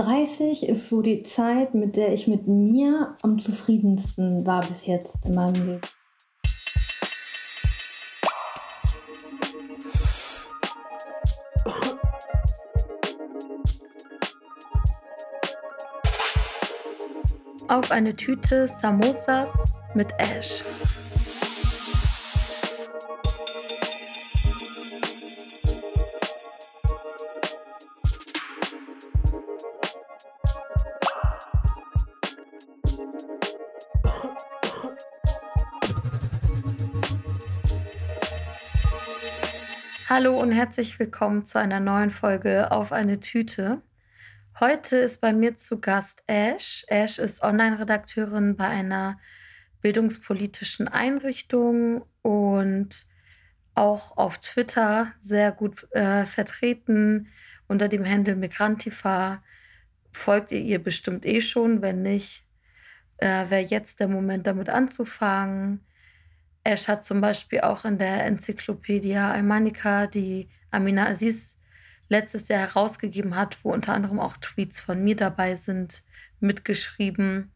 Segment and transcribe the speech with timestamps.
[0.00, 5.26] 30 ist so die Zeit, mit der ich mit mir am zufriedensten war bis jetzt
[5.26, 5.80] in meinem Leben.
[17.68, 19.52] Auf eine Tüte Samosas
[19.94, 20.64] mit Ash.
[40.20, 43.80] Hallo und herzlich willkommen zu einer neuen Folge auf eine Tüte.
[44.60, 46.84] Heute ist bei mir zu Gast Ash.
[46.88, 49.18] Ash ist Online-Redakteurin bei einer
[49.80, 53.06] bildungspolitischen Einrichtung und
[53.74, 57.28] auch auf Twitter sehr gut äh, vertreten
[57.66, 59.42] unter dem Handel Migrantifa.
[60.12, 62.44] Folgt ihr ihr bestimmt eh schon, wenn nicht,
[63.16, 65.80] äh, wäre jetzt der Moment damit anzufangen.
[66.64, 71.56] Ash hat zum Beispiel auch in der Enzyklopädie Almanica, die Amina Aziz
[72.08, 76.02] letztes Jahr herausgegeben hat, wo unter anderem auch Tweets von mir dabei sind,
[76.40, 77.52] mitgeschrieben.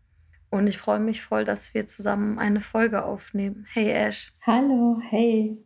[0.51, 3.67] Und ich freue mich voll, dass wir zusammen eine Folge aufnehmen.
[3.73, 4.33] Hey Ash.
[4.43, 5.59] Hallo, hey.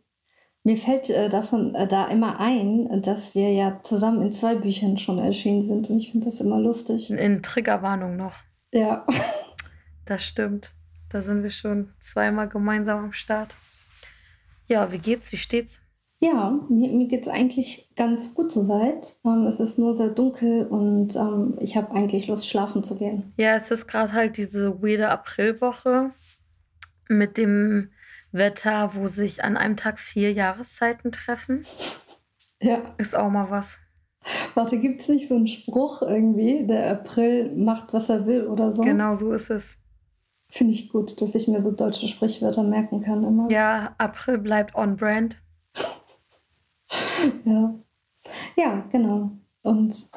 [0.63, 4.97] Mir fällt äh, davon äh, da immer ein, dass wir ja zusammen in zwei Büchern
[4.97, 7.09] schon erschienen sind und ich finde das immer lustig.
[7.09, 8.43] In Triggerwarnung noch.
[8.73, 9.05] Ja.
[10.05, 10.73] Das stimmt.
[11.09, 13.55] Da sind wir schon zweimal gemeinsam am Start.
[14.67, 15.31] Ja, wie geht's?
[15.31, 15.81] Wie steht's?
[16.21, 19.15] Ja, mir, mir geht es eigentlich ganz gut soweit.
[19.25, 23.33] Ähm, es ist nur sehr dunkel und ähm, ich habe eigentlich Lust, schlafen zu gehen.
[23.37, 26.11] Ja, es ist gerade halt diese weirde Aprilwoche
[27.07, 27.91] mit dem
[28.31, 31.65] Wetter, wo sich an einem Tag vier Jahreszeiten treffen.
[32.61, 32.81] Ja.
[32.97, 33.77] Ist auch mal was.
[34.53, 38.73] Warte, gibt es nicht so einen Spruch irgendwie, der April macht, was er will oder
[38.73, 38.81] so?
[38.81, 39.77] Genau so ist es.
[40.49, 43.49] Finde ich gut, dass ich mir so deutsche Sprichwörter merken kann immer.
[43.51, 45.37] Ja, April bleibt on brand.
[47.45, 47.75] ja.
[48.55, 49.31] Ja, genau.
[49.63, 50.09] Und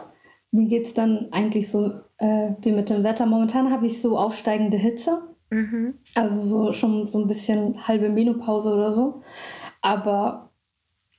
[0.50, 3.26] mir geht es dann eigentlich so äh, wie mit dem Wetter.
[3.26, 5.22] Momentan habe ich so aufsteigende Hitze.
[5.50, 5.98] Mhm.
[6.15, 9.21] Also so schon so ein bisschen halbe Menopause oder so.
[9.82, 10.50] Aber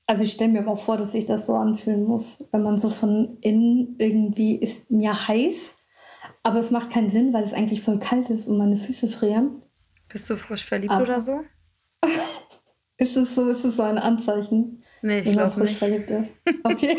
[0.07, 2.89] also ich stelle mir mal vor, dass sich das so anfühlen muss, wenn man so
[2.89, 5.75] von innen irgendwie ist mir heiß
[6.43, 9.61] aber es macht keinen Sinn, weil es eigentlich voll kalt ist und meine Füße frieren.
[10.09, 11.41] Bist du frisch verliebt Aber oder so?
[12.97, 14.83] ist es so, ist es so ein Anzeichen?
[15.01, 15.77] Nee, ich glaube nicht.
[15.77, 16.29] Verliebt ist?
[16.63, 16.97] Okay.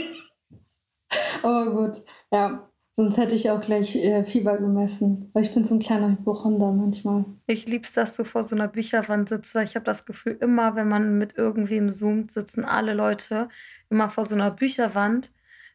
[1.43, 2.00] Aber gut,
[2.32, 2.69] ja.
[2.97, 5.28] Sonst hätte ich auch gleich äh, Fieber gemessen.
[5.32, 7.25] Weil ich bin so ein kleiner Hypochonder manchmal.
[7.47, 10.76] Ich lieb's, dass du vor so einer Bücherwand sitzt, weil ich habe das Gefühl, immer
[10.76, 13.49] wenn man mit irgendwem zoomt, sitzen alle Leute
[13.91, 15.32] immer vor so einer Bücherwand,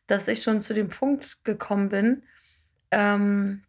[0.08, 2.24] dass ich schon zu dem Punkt gekommen bin,
[2.92, 3.64] ähm,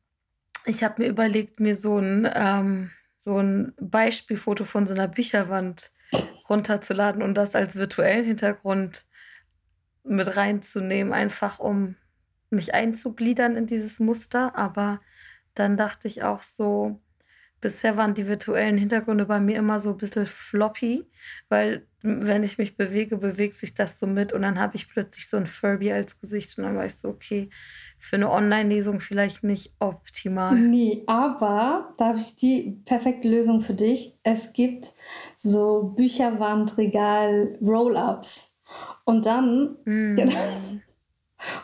[0.67, 5.93] ich habe mir überlegt, mir so ein, ähm, so ein Beispielfoto von so einer Bücherwand
[6.49, 9.07] runterzuladen und das als virtuellen Hintergrund
[10.05, 11.97] mit reinzunehmen, einfach um
[12.51, 14.57] mich einzugliedern in dieses Muster.
[14.57, 15.01] Aber
[15.55, 17.01] dann dachte ich auch so,
[17.61, 21.07] bisher waren die virtuellen Hintergründe bei mir immer so ein bisschen floppy,
[21.49, 25.29] weil wenn ich mich bewege, bewegt sich das so mit und dann habe ich plötzlich
[25.29, 27.51] so ein Furby als Gesicht und dann war ich so, okay,
[27.99, 30.59] für eine Online-Lesung vielleicht nicht optimal.
[30.59, 34.19] Nee, aber da habe ich die perfekte Lösung für dich.
[34.23, 34.89] Es gibt
[35.37, 38.47] so Bücherwandregal Roll-Ups.
[39.05, 40.17] Und dann mm.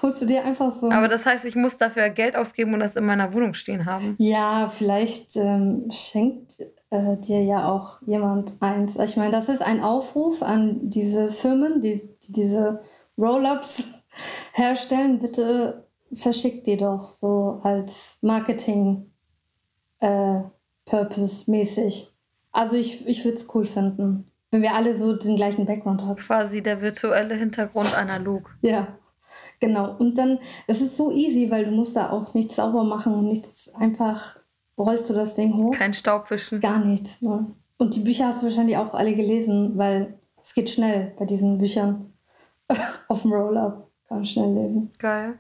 [0.03, 0.91] holst du dir einfach so.
[0.91, 4.15] Aber das heißt, ich muss dafür Geld ausgeben und das in meiner Wohnung stehen haben.
[4.19, 6.59] Ja, vielleicht ähm, schenkt
[6.91, 8.99] äh, dir ja auch jemand eins.
[8.99, 12.81] Ich meine, das ist ein Aufruf an diese Firmen, die, die diese
[13.19, 13.85] Roll-Ups
[14.53, 15.19] herstellen.
[15.19, 19.11] Bitte verschickt die doch so als Marketing
[20.01, 20.41] äh.
[22.53, 26.17] Also ich, ich würde es cool finden, wenn wir alle so den gleichen Background haben.
[26.17, 28.57] Quasi der virtuelle Hintergrund analog.
[28.63, 28.87] ja,
[29.61, 29.97] genau.
[29.99, 33.29] Und dann, es ist so easy, weil du musst da auch nichts sauber machen und
[33.29, 34.39] nichts einfach
[34.79, 35.73] rollst du das Ding hoch.
[35.73, 36.61] Kein Staubwischen.
[36.61, 37.21] Gar nichts.
[37.23, 37.47] Ne?
[37.79, 41.59] Und die Bücher hast du wahrscheinlich auch alle gelesen, weil es geht schnell bei diesen
[41.59, 42.13] Büchern.
[43.09, 44.93] Auf dem Roll-Up kann man schnell lesen.
[44.99, 45.39] Geil.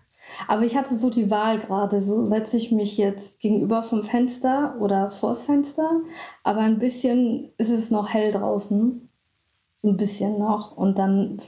[0.49, 4.77] Aber ich hatte so die Wahl gerade, so setze ich mich jetzt gegenüber vom Fenster
[4.81, 6.01] oder vors Fenster,
[6.43, 9.09] aber ein bisschen ist es noch hell draußen,
[9.85, 11.41] ein bisschen noch und dann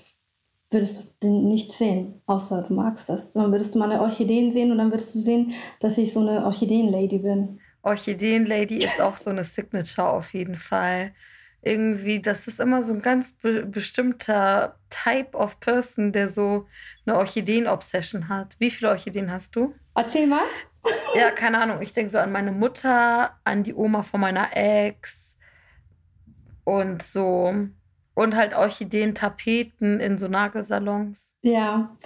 [0.70, 3.32] würdest du den nicht sehen, außer du magst das.
[3.32, 6.44] Dann würdest du meine Orchideen sehen und dann würdest du sehen, dass ich so eine
[6.44, 7.60] Orchideenlady bin.
[7.82, 11.12] Orchideenlady ist auch so eine Signature auf jeden Fall.
[11.62, 16.66] irgendwie, das ist immer so ein ganz be bestimmter Type of Person, der so
[17.06, 18.56] eine Orchideen-Obsession hat.
[18.58, 19.74] Wie viele Orchideen hast du?
[19.94, 20.44] Erzähl mal.
[21.14, 21.82] Ja, keine Ahnung.
[21.82, 25.36] Ich denke so an meine Mutter, an die Oma von meiner Ex
[26.64, 27.52] und so.
[28.18, 31.36] Und halt Orchideen, Tapeten in so Nagelsalons.
[31.42, 31.96] Ja.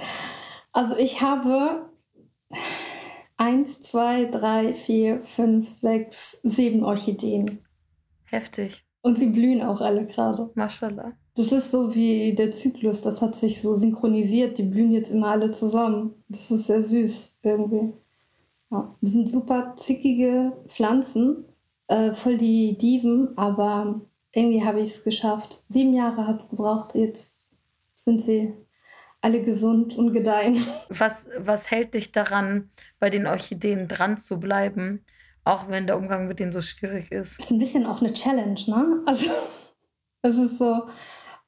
[0.70, 1.90] Also ich habe
[3.38, 7.64] eins, zwei, drei, vier, fünf, sechs, sieben Orchideen.
[8.24, 8.84] Heftig.
[9.00, 10.50] Und sie blühen auch alle gerade.
[10.54, 11.12] Maschallah.
[11.34, 14.58] Das ist so wie der Zyklus, das hat sich so synchronisiert.
[14.58, 16.22] Die blühen jetzt immer alle zusammen.
[16.28, 17.94] Das ist sehr süß irgendwie.
[18.70, 18.94] Ja.
[19.00, 21.46] Das sind super zickige Pflanzen,
[21.86, 24.02] äh, voll die Diven, aber
[24.32, 25.64] irgendwie habe ich es geschafft.
[25.68, 27.46] Sieben Jahre hat es gebraucht, jetzt
[27.94, 28.54] sind sie
[29.20, 30.60] alle gesund und gedeihen.
[30.88, 35.04] Was, was hält dich daran, bei den Orchideen dran zu bleiben,
[35.44, 37.38] auch wenn der Umgang mit denen so schwierig ist?
[37.38, 39.02] Das ist ein bisschen auch eine Challenge, ne?
[39.06, 39.30] Also
[40.22, 40.88] es ist so,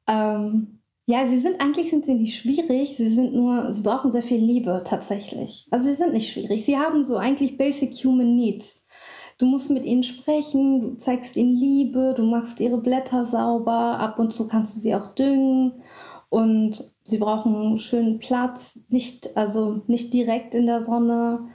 [0.06, 4.22] ähm, ja, sie sind eigentlich sind sie nicht schwierig, sie sind nur, sie brauchen sehr
[4.22, 5.66] viel Liebe tatsächlich.
[5.70, 8.83] Also sie sind nicht schwierig, sie haben so eigentlich basic human needs.
[9.38, 14.18] Du musst mit ihnen sprechen, du zeigst ihnen Liebe, du machst ihre Blätter sauber, ab
[14.18, 15.82] und zu kannst du sie auch düngen
[16.28, 21.48] und sie brauchen schönen Platz, nicht, also nicht direkt in der Sonne,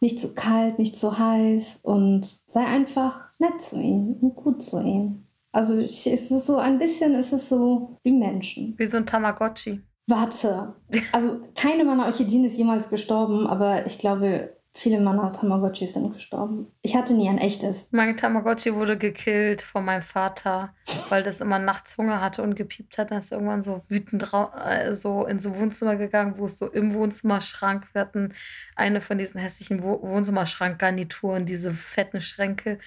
[0.00, 4.80] nicht zu kalt, nicht zu heiß und sei einfach nett zu ihnen und gut zu
[4.80, 5.26] ihnen.
[5.52, 8.74] Also ich, es ist so ein bisschen, ist es so wie Menschen.
[8.78, 9.80] Wie so ein Tamagotchi.
[10.06, 10.74] Warte,
[11.12, 16.68] also keine meiner Orchideen ist jemals gestorben, aber ich glaube, viele meiner Tamagotchis sind gestorben.
[16.82, 17.88] Ich hatte nie ein echtes.
[17.92, 20.74] Mein Tamagotchi wurde gekillt von meinem Vater,
[21.08, 23.10] weil das immer nachts Hunger hatte und gepiept hat.
[23.10, 27.88] Dann ist irgendwann so wütend äh, so ins Wohnzimmer gegangen, wo es so im Wohnzimmerschrank,
[27.92, 28.32] wir hatten
[28.74, 32.78] eine von diesen hässlichen Wo Wohnzimmerschrankgarnituren, diese fetten Schränke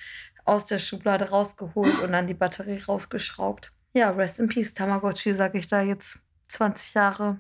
[0.44, 3.72] aus der Schublade rausgeholt und dann die Batterie rausgeschraubt.
[3.94, 7.40] Ja, rest in peace, Tamagotchi, sage ich da jetzt 20 Jahre,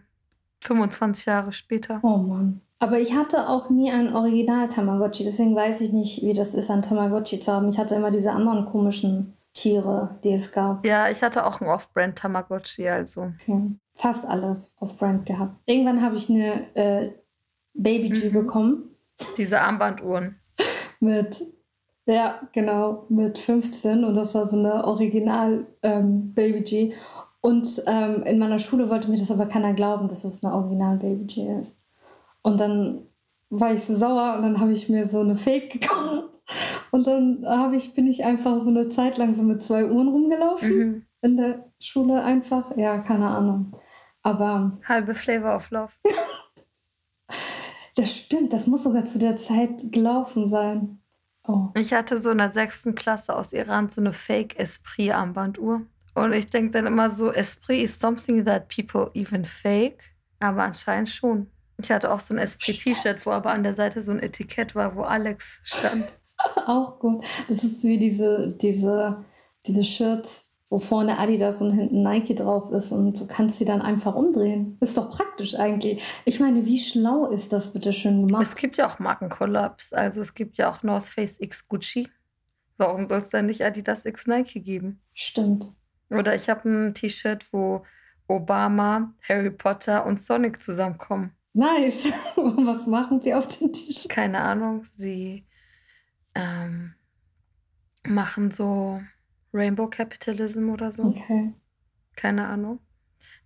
[0.62, 2.00] 25 Jahre später.
[2.01, 2.62] Oh Mann.
[2.80, 6.69] Aber ich hatte auch nie ein Original Tamagotchi, deswegen weiß ich nicht, wie das ist,
[6.69, 7.69] ein Tamagotchi zu haben.
[7.69, 10.86] Ich hatte immer diese anderen komischen Tiere, die es gab.
[10.86, 13.31] Ja, ich hatte auch ein Off-Brand Tamagotchi, also.
[13.42, 13.72] Okay.
[13.94, 15.56] Fast alles Off-Brand gehabt.
[15.66, 17.12] Irgendwann habe ich eine äh,
[17.74, 18.33] Baby G mhm.
[18.33, 18.95] bekommen.
[19.38, 20.36] Diese Armbanduhren.
[21.00, 21.42] mit,
[22.06, 26.94] ja, genau, mit 15 und das war so eine Original ähm, Baby G.
[27.39, 30.98] Und ähm, in meiner Schule wollte mir das aber keiner glauben, dass es eine Original
[30.98, 31.80] Baby G ist.
[32.45, 33.07] Und dann
[33.50, 36.30] war ich so sauer und dann habe ich mir so eine Fake gekauft.
[36.92, 40.07] Und dann habe ich, bin ich einfach so eine Zeit lang so mit zwei Uhren
[40.07, 40.77] rumgelaufen.
[40.77, 41.06] Mhm.
[41.21, 42.77] In der Schule einfach.
[42.77, 43.75] Ja, keine Ahnung.
[44.21, 44.77] Aber.
[44.88, 45.92] Halbe Flavor of Love.
[47.95, 51.00] das stimmt, das muss sogar zu der Zeit gelaufen sein.
[51.47, 51.69] Oh.
[51.75, 55.81] Ich hatte so in der sechsten Klasse aus Iran so eine Fake Esprit-Armbanduhr.
[56.13, 60.15] Und ich denke dann immer so, Esprit is something that people even fake.
[60.39, 61.50] Aber anscheinend schon.
[61.81, 64.95] Ich hatte auch so ein Esprit-T-Shirt, wo aber an der Seite so ein Etikett war,
[64.95, 66.06] wo Alex stand.
[66.68, 67.24] auch gut.
[67.48, 69.25] Das ist wie diese, diese,
[69.66, 73.81] diese Shirts, wo vorne Adidas und hinten Nike drauf ist und du kannst sie dann
[73.81, 74.77] einfach umdrehen.
[74.81, 76.01] Ist doch praktisch eigentlich.
[76.25, 78.44] Ich meine, wie schlau ist das bitte schön gemacht?
[78.44, 79.94] Es gibt ja auch Markenkollaps.
[79.94, 82.10] Also es gibt ja auch North Face X Gucci.
[82.78, 85.01] Warum soll es dann nicht Adidas X Nike geben?
[85.13, 85.74] Stimmt.
[86.10, 87.83] Oder ich habe ein T-Shirt, wo
[88.28, 91.34] Obama, Harry Potter und Sonic zusammenkommen.
[91.56, 92.06] Nice.
[92.36, 94.07] Was machen Sie auf dem Tisch?
[94.10, 94.84] Keine Ahnung.
[94.98, 95.48] Sie
[96.36, 96.94] ähm,
[98.04, 99.02] machen so
[99.54, 101.04] Rainbow Capitalism oder so.
[101.04, 101.54] Okay.
[102.18, 102.80] Keine Ahnung.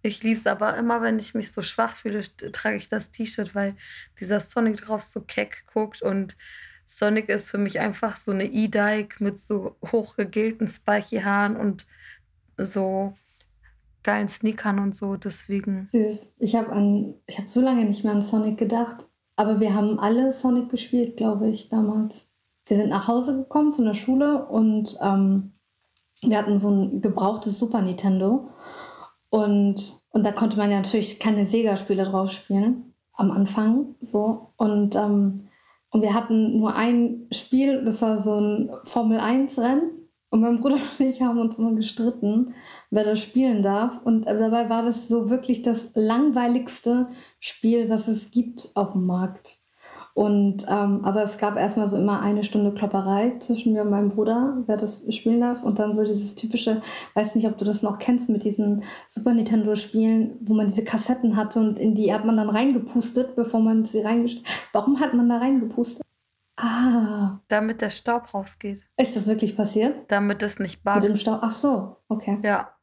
[0.02, 3.54] Ich liebe es aber immer, wenn ich mich so schwach fühle, trage ich das T-Shirt,
[3.54, 3.76] weil
[4.20, 6.36] dieser Sonic drauf so keck guckt und
[6.88, 11.86] Sonic ist für mich einfach so eine E-Dike mit so hochgegelten spiky Haaren und
[12.58, 13.16] so
[14.04, 15.88] geilen Sneakern und so, deswegen.
[15.88, 16.34] Süß.
[16.40, 17.16] Ich habe an,
[17.48, 19.08] so lange nicht mehr an Sonic gedacht.
[19.36, 22.30] Aber wir haben alle Sonic gespielt, glaube ich, damals.
[22.68, 25.54] Wir sind nach Hause gekommen von der Schule und ähm,
[26.22, 28.50] wir hatten so ein gebrauchtes Super Nintendo.
[29.30, 32.94] Und, und da konnte man ja natürlich keine Sega-Spiele drauf spielen.
[33.14, 34.54] Am Anfang so.
[34.58, 35.48] Und, ähm,
[35.92, 39.99] und wir hatten nur ein Spiel, das war so ein Formel-1-Rennen.
[40.30, 42.54] Und mein Bruder und ich haben uns immer gestritten,
[42.92, 44.00] wer das spielen darf.
[44.04, 47.08] Und dabei war das so wirklich das langweiligste
[47.40, 49.60] Spiel, was es gibt auf dem Markt.
[50.20, 54.10] Und ähm, aber es gab erstmal so immer eine Stunde Klopperei zwischen mir und meinem
[54.10, 55.64] Bruder, wer das spielen darf.
[55.64, 56.82] Und dann so dieses typische,
[57.14, 61.38] weiß nicht, ob du das noch kennst, mit diesen Super Nintendo-Spielen, wo man diese Kassetten
[61.38, 64.46] hatte und in die hat man dann reingepustet, bevor man sie reingestellt.
[64.74, 66.04] Warum hat man da reingepustet?
[66.62, 67.40] Ah.
[67.48, 68.84] Damit der Staub rausgeht.
[68.98, 70.12] Ist das wirklich passiert?
[70.12, 71.04] Damit es nicht backt.
[71.04, 71.40] Mit dem Staub?
[71.42, 72.38] Ach so, okay.
[72.44, 72.74] Ja.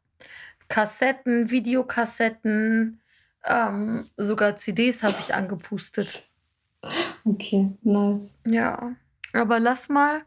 [0.68, 3.00] Kassetten, Videokassetten,
[3.44, 6.24] ähm, sogar CDs habe ich angepustet.
[7.24, 8.34] Okay, nice.
[8.46, 8.92] Ja,
[9.32, 10.22] aber lass mal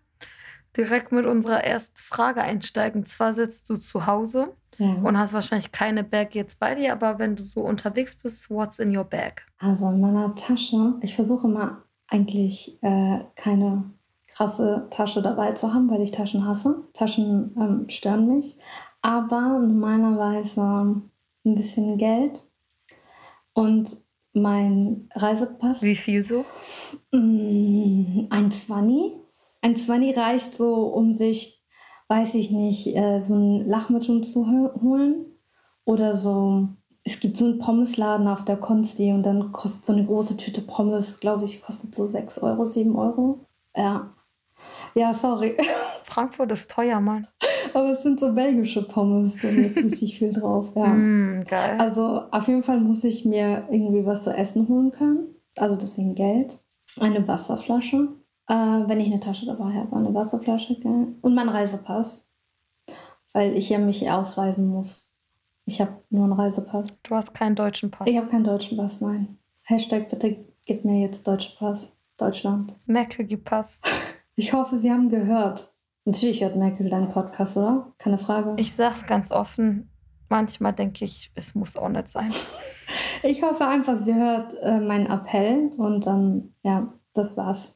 [0.77, 3.05] direkt mit unserer ersten Frage einsteigen.
[3.05, 4.93] Zwar sitzt du zu Hause ja.
[4.93, 8.79] und hast wahrscheinlich keine Bag jetzt bei dir, aber wenn du so unterwegs bist, what's
[8.79, 9.43] in your bag?
[9.57, 13.91] Also in meiner Tasche, ich versuche mal eigentlich äh, keine
[14.27, 16.83] krasse Tasche dabei zu haben, weil ich Taschen hasse.
[16.93, 18.57] Taschen ähm, stören mich.
[19.01, 21.01] Aber normalerweise
[21.45, 22.43] ein bisschen Geld
[23.53, 23.95] und
[24.33, 25.81] mein Reisepass.
[25.81, 26.45] Wie viel so?
[27.11, 29.13] Mm, ein Zwanni.
[29.61, 31.63] Ein Zwanni reicht so, um sich,
[32.07, 34.45] weiß ich nicht, äh, so ein Lachmittel zu
[34.81, 35.25] holen.
[35.85, 36.69] Oder so,
[37.03, 40.61] es gibt so einen Pommesladen auf der Konsti und dann kostet so eine große Tüte
[40.61, 43.45] Pommes, glaube ich, kostet so 6 Euro, 7 Euro.
[43.75, 44.13] Ja.
[44.95, 45.57] Ja, sorry.
[46.03, 47.27] Frankfurt ist teuer, Mann.
[47.73, 50.71] Aber es sind so belgische Pommes, da ist richtig viel drauf.
[50.75, 50.87] Ja.
[50.93, 51.77] Mm, geil.
[51.79, 55.35] Also auf jeden Fall muss ich mir irgendwie was zu essen holen können.
[55.57, 56.59] Also deswegen Geld.
[56.99, 58.09] Eine Wasserflasche.
[58.47, 60.79] Äh, wenn ich eine Tasche dabei habe, eine Wasserflasche.
[60.79, 61.15] Gell?
[61.21, 62.27] Und mein Reisepass.
[63.33, 65.08] Weil ich ja mich ausweisen muss.
[65.69, 66.99] Ich habe nur einen Reisepass.
[67.03, 68.07] Du hast keinen deutschen Pass?
[68.07, 69.37] Ich habe keinen deutschen Pass, nein.
[69.61, 71.95] Hashtag bitte gib mir jetzt deutschen Pass.
[72.17, 72.75] Deutschland.
[72.87, 73.79] Merkel gibt Pass.
[74.35, 75.69] Ich hoffe, Sie haben gehört.
[76.05, 77.91] Natürlich hört Merkel deinen Podcast, oder?
[77.97, 78.53] Keine Frage.
[78.55, 79.91] Ich sag's ganz offen.
[80.29, 82.31] Manchmal denke ich, es muss auch nicht sein.
[83.23, 87.75] ich hoffe einfach, sie hört äh, meinen Appell und dann, ja, das war's.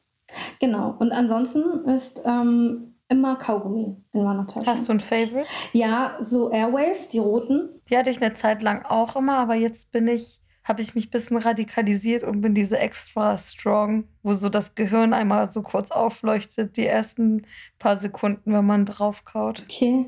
[0.58, 0.96] Genau.
[0.98, 4.66] Und ansonsten ist ähm, immer Kaugummi in meiner Tasche.
[4.66, 5.46] Hast du ein Favorite?
[5.72, 7.80] Ja, so Airwaves, die roten.
[7.88, 11.08] Die hatte ich eine Zeit lang auch immer, aber jetzt bin ich habe ich mich
[11.08, 15.90] ein bisschen radikalisiert und bin diese extra strong, wo so das Gehirn einmal so kurz
[15.90, 17.42] aufleuchtet, die ersten
[17.78, 19.64] paar Sekunden, wenn man draufkaut.
[19.64, 20.06] Okay.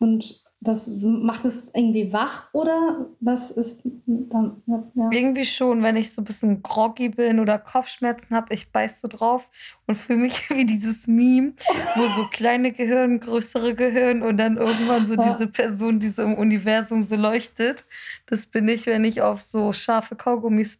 [0.00, 4.62] Und das macht es irgendwie wach oder was ist dann?
[4.66, 5.10] Ja.
[5.10, 9.08] Irgendwie schon, wenn ich so ein bisschen groggy bin oder Kopfschmerzen habe, ich beiß so
[9.08, 9.50] drauf
[9.88, 11.54] und fühle mich wie dieses Meme,
[11.96, 16.34] wo so kleine Gehirn, größere Gehirn und dann irgendwann so diese Person, die so im
[16.34, 17.84] Universum so leuchtet.
[18.26, 20.78] Das bin ich, wenn ich auf so scharfe Kaugummis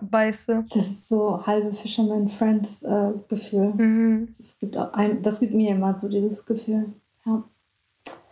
[0.00, 0.64] beiße.
[0.72, 3.74] Das ist so halbe Fisherman Friends äh, Gefühl.
[3.74, 4.28] Mhm.
[4.38, 6.92] Das, gibt auch ein, das gibt mir immer so dieses Gefühl.
[7.26, 7.42] Ja.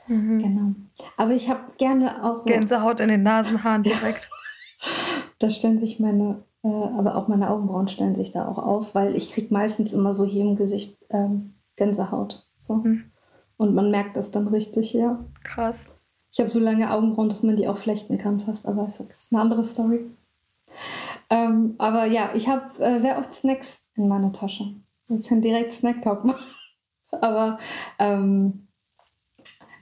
[0.06, 0.38] Mhm.
[0.38, 0.74] Genau.
[1.16, 2.44] Aber ich habe gerne auch so.
[2.44, 4.28] Gänsehaut in den Nasenhaaren direkt.
[5.38, 9.16] da stellen sich meine, äh, aber auch meine Augenbrauen stellen sich da auch auf, weil
[9.16, 12.48] ich kriege meistens immer so hier im Gesicht ähm, Gänsehaut.
[12.58, 12.76] So.
[12.76, 13.04] Mhm.
[13.56, 15.24] Und man merkt das dann richtig, ja.
[15.44, 15.78] Krass.
[16.32, 19.32] Ich habe so lange Augenbrauen, dass man die auch flechten kann fast, aber das ist
[19.32, 20.10] eine andere Story.
[21.28, 24.74] Ähm, aber ja, ich habe äh, sehr oft Snacks in meiner Tasche.
[25.08, 26.44] Ich kann direkt Snack-Talk machen.
[27.10, 27.58] aber
[27.98, 28.68] ähm,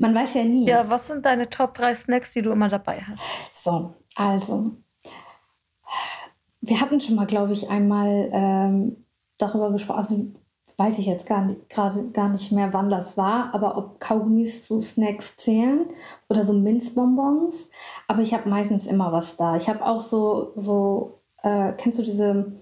[0.00, 0.66] man weiß ja nie.
[0.66, 3.22] Ja, was sind deine Top 3 Snacks, die du immer dabei hast?
[3.52, 4.72] So, also.
[6.62, 9.04] Wir hatten schon mal, glaube ich, einmal ähm,
[9.36, 9.98] darüber gesprochen.
[9.98, 10.26] Also
[10.78, 14.64] weiß ich jetzt gar nicht, gerade gar nicht mehr, wann das war, aber ob Kaugummis
[14.64, 15.86] zu Snacks zählen
[16.30, 17.68] oder so Minzbonbons.
[18.08, 19.56] Aber ich habe meistens immer was da.
[19.56, 22.52] Ich habe auch so, so äh, kennst du diese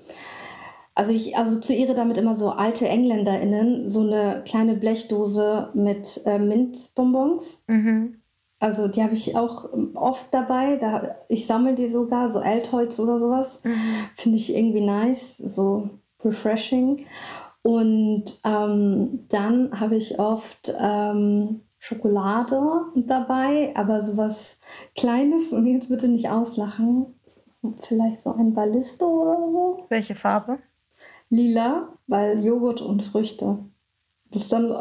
[0.98, 7.44] also ich assoziiere damit immer so alte EngländerInnen, so eine kleine Blechdose mit äh, Minzbonbons.
[7.68, 8.20] Mhm.
[8.58, 10.76] Also die habe ich auch oft dabei.
[10.76, 13.60] Da, ich sammle die sogar, so Altoids oder sowas.
[13.62, 13.76] Mhm.
[14.16, 15.88] Finde ich irgendwie nice, so
[16.24, 17.06] refreshing.
[17.62, 22.60] Und ähm, dann habe ich oft ähm, Schokolade
[22.96, 24.56] dabei, aber sowas
[24.96, 25.52] Kleines.
[25.52, 27.14] Und jetzt bitte nicht auslachen.
[27.82, 29.86] Vielleicht so ein Ballisto oder so.
[29.90, 30.58] Welche Farbe?
[31.30, 33.58] Lila, weil Joghurt und Früchte.
[34.30, 34.74] Das ist dann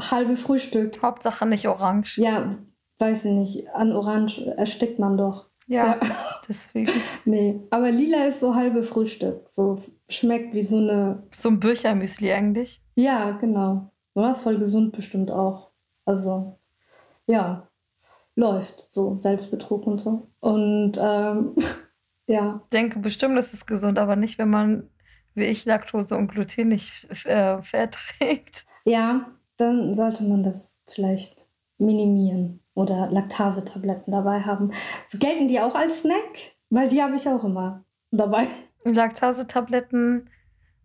[0.00, 1.02] halbe Frühstück.
[1.02, 2.18] Hauptsache nicht orange.
[2.18, 2.58] Ja,
[2.98, 3.74] weiß ich nicht.
[3.74, 5.50] An Orange erstickt man doch.
[5.66, 6.00] Ja, ja.
[6.48, 6.92] deswegen.
[7.24, 9.48] nee, aber lila ist so halbe Frühstück.
[9.48, 9.76] So
[10.08, 11.22] schmeckt wie so eine.
[11.30, 12.82] So ein Büchermüsli eigentlich.
[12.96, 13.90] Ja, genau.
[14.14, 15.70] War voll gesund bestimmt auch.
[16.04, 16.58] Also,
[17.26, 17.68] ja,
[18.34, 20.28] läuft so Selbstbetrug und so.
[20.40, 21.54] Und ähm,
[22.26, 22.60] ja.
[22.64, 24.88] Ich denke bestimmt, das ist gesund, aber nicht, wenn man
[25.34, 28.64] wie ich Laktose und Gluten nicht äh, verträgt.
[28.84, 31.48] Ja, dann sollte man das vielleicht
[31.78, 34.72] minimieren oder Laktasetabletten dabei haben.
[35.12, 36.56] Gelten die auch als Snack?
[36.70, 38.46] Weil die habe ich auch immer dabei.
[38.84, 40.30] Laktasetabletten,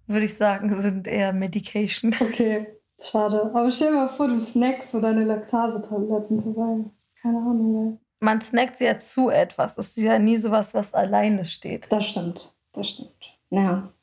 [0.06, 2.14] würde ich sagen, sind eher Medication.
[2.20, 2.68] Okay,
[3.00, 3.52] schade.
[3.54, 6.86] Aber stell dir mal vor, du snackst so deine Laktasetabletten dabei.
[7.22, 7.94] Keine Ahnung.
[7.94, 8.08] Ey.
[8.20, 9.78] Man snackt ja zu etwas.
[9.78, 11.88] Es ist ja nie sowas, was alleine steht.
[11.92, 12.54] Das stimmt.
[12.74, 13.38] Das stimmt.
[13.50, 13.94] Ja.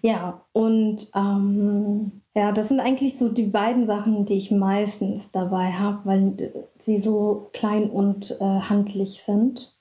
[0.00, 5.72] Ja, und ähm, ja, das sind eigentlich so die beiden Sachen, die ich meistens dabei
[5.72, 9.76] habe, weil äh, sie so klein und äh, handlich sind.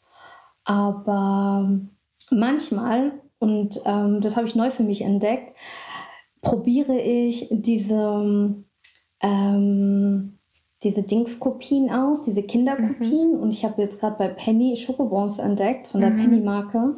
[0.66, 1.70] Aber
[2.30, 5.58] manchmal, und ähm, das habe ich neu für mich entdeckt,
[6.42, 8.56] probiere ich diese,
[9.22, 10.38] ähm,
[10.84, 13.38] diese Dingskopien aus, diese Kinderkopien.
[13.38, 13.40] Mhm.
[13.40, 16.18] Und ich habe jetzt gerade bei Penny Schokobons entdeckt, von der mhm.
[16.18, 16.96] Penny-Marke.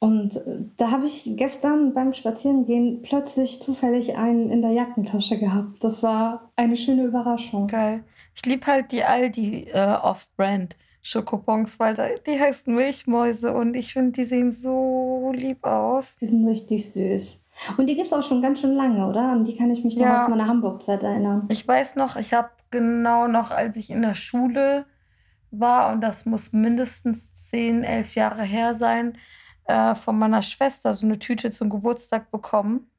[0.00, 5.82] Und äh, da habe ich gestern beim Spazierengehen plötzlich zufällig einen in der Jackentasche gehabt.
[5.82, 7.66] Das war eine schöne Überraschung.
[7.66, 8.04] Geil.
[8.34, 13.92] Ich liebe halt die Aldi äh, Off-Brand Schokobons, weil da, die heißen Milchmäuse und ich
[13.92, 16.16] finde, die sehen so lieb aus.
[16.20, 17.48] Die sind richtig süß.
[17.76, 19.22] Und die gibt es auch schon ganz schön lange, oder?
[19.22, 20.22] An die kann ich mich noch ja.
[20.22, 21.46] aus meiner Hamburg-Zeit erinnern.
[21.48, 24.84] Ich weiß noch, ich habe genau noch, als ich in der Schule
[25.50, 29.16] war, und das muss mindestens zehn, elf Jahre her sein,
[29.68, 32.90] äh, von meiner Schwester so eine Tüte zum Geburtstag bekommen.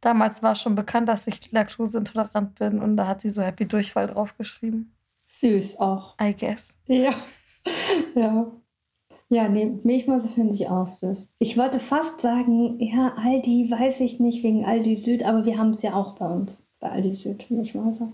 [0.00, 4.06] Damals war schon bekannt, dass ich laktoseintolerant bin und da hat sie so Happy Durchfall
[4.06, 4.94] draufgeschrieben.
[5.26, 6.16] Süß auch.
[6.20, 6.76] I guess.
[6.86, 7.12] Ja.
[8.14, 8.50] ja.
[9.28, 11.32] Ja, nee, Milchmäuse finde ich auch süß.
[11.38, 15.70] Ich wollte fast sagen, ja, Aldi, weiß ich nicht, wegen Aldi Süd, aber wir haben
[15.70, 18.12] es ja auch bei uns, bei Aldi Süd, Milchmäuse.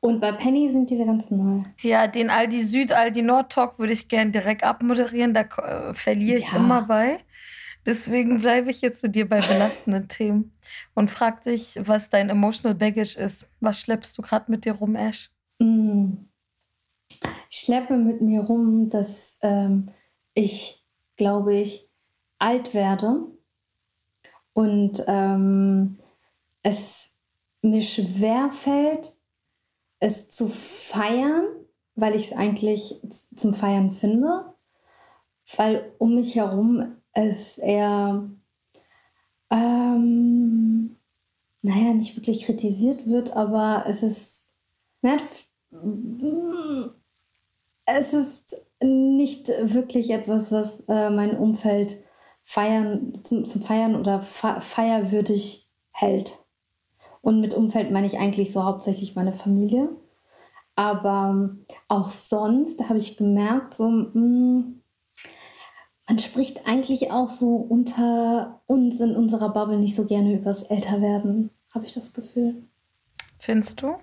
[0.00, 1.62] Und bei Penny sind diese ganz neu.
[1.82, 5.34] Ja, den Aldi Süd, Aldi Nord Talk würde ich gerne direkt abmoderieren.
[5.34, 6.56] Da äh, verliere ich ja.
[6.56, 7.20] immer bei.
[7.84, 10.52] Deswegen bleibe ich jetzt zu dir bei belastenden Themen
[10.94, 13.46] und frag dich, was dein emotional baggage ist.
[13.60, 15.30] Was schleppst du gerade mit dir rum, Ash?
[15.58, 16.12] Mm.
[17.50, 19.90] Ich schleppe mit mir rum, dass ähm,
[20.34, 21.90] ich, glaube ich,
[22.38, 23.26] alt werde
[24.52, 25.98] und ähm,
[26.62, 27.18] es
[27.62, 29.19] mir schwer fällt,
[30.00, 31.44] es zu feiern,
[31.94, 33.00] weil ich es eigentlich
[33.36, 34.54] zum Feiern finde,
[35.56, 38.28] weil um mich herum es eher,
[39.50, 40.96] ähm,
[41.62, 44.46] naja, nicht wirklich kritisiert wird, aber es ist,
[45.02, 45.24] nicht,
[47.84, 52.02] es ist nicht wirklich etwas, was äh, mein Umfeld
[52.42, 56.46] feiern, zum, zum Feiern oder feierwürdig hält.
[57.22, 59.90] Und mit Umfeld meine ich eigentlich so hauptsächlich meine Familie.
[60.76, 64.80] Aber ähm, auch sonst habe ich gemerkt, so, mh, mm,
[66.08, 71.50] man spricht eigentlich auch so unter uns in unserer Bubble nicht so gerne übers Älterwerden,
[71.72, 72.64] habe ich das Gefühl.
[73.38, 73.94] Findest du?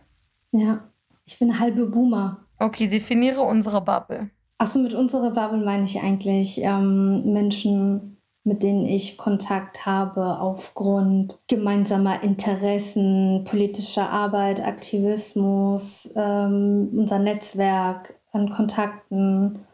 [0.51, 0.89] Ja,
[1.25, 2.45] ich bin halbe Boomer.
[2.59, 4.29] Okay, definiere unsere Bubble.
[4.57, 8.16] Achso, mit unserer Bubble meine ich eigentlich ähm, Menschen,
[8.47, 18.49] mit denen ich Kontakt habe aufgrund gemeinsamer Interessen, politischer Arbeit, Aktivismus, ähm, unser Netzwerk an
[18.49, 19.65] Kontakten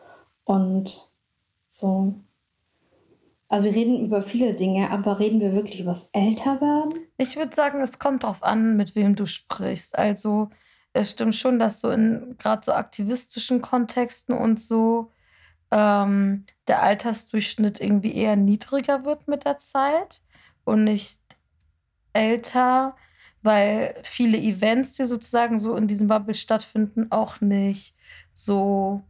[0.44, 1.12] und
[1.68, 2.16] so.
[3.48, 6.96] Also wir reden über viele Dinge, aber reden wir wirklich über das Älterwerden?
[7.18, 9.96] Ich würde sagen, es kommt darauf an, mit wem du sprichst.
[9.96, 10.50] Also
[10.94, 15.12] es stimmt schon, dass so in gerade so aktivistischen Kontexten und so
[15.70, 20.21] ähm, der Altersdurchschnitt irgendwie eher niedriger wird mit der Zeit
[20.63, 21.19] und nicht
[22.13, 22.95] älter,
[23.41, 27.95] weil viele Events, die sozusagen so in diesem Bubble stattfinden, auch nicht
[28.34, 29.04] so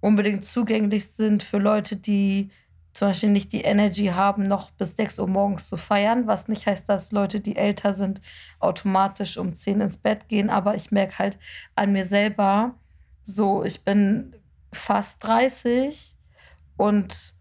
[0.00, 2.50] unbedingt zugänglich sind für Leute, die
[2.92, 6.66] zum Beispiel nicht die Energy haben, noch bis 6 Uhr morgens zu feiern, was nicht
[6.66, 8.20] heißt, dass Leute, die älter sind,
[8.58, 10.50] automatisch um 10 ins Bett gehen.
[10.50, 11.38] Aber ich merke halt
[11.76, 12.74] an mir selber,
[13.22, 14.34] so, ich bin
[14.72, 16.17] fast 30
[16.78, 17.34] und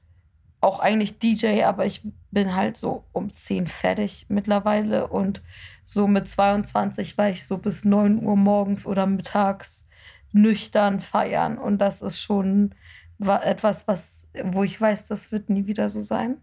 [0.60, 5.08] auch eigentlich DJ, aber ich bin halt so um 10 fertig mittlerweile.
[5.08, 5.42] Und
[5.86, 9.86] so mit 22 war ich so bis 9 Uhr morgens oder mittags
[10.34, 11.58] nüchtern feiern.
[11.58, 12.76] Und das ist schon
[13.20, 16.38] etwas, was, wo ich weiß, das wird nie wieder so sein.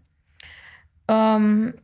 [1.07, 1.75] Ähm,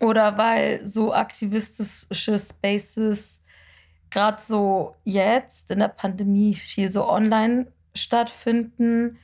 [0.00, 3.42] oder weil so aktivistische Spaces
[4.10, 9.18] gerade so jetzt in der Pandemie viel so online stattfinden,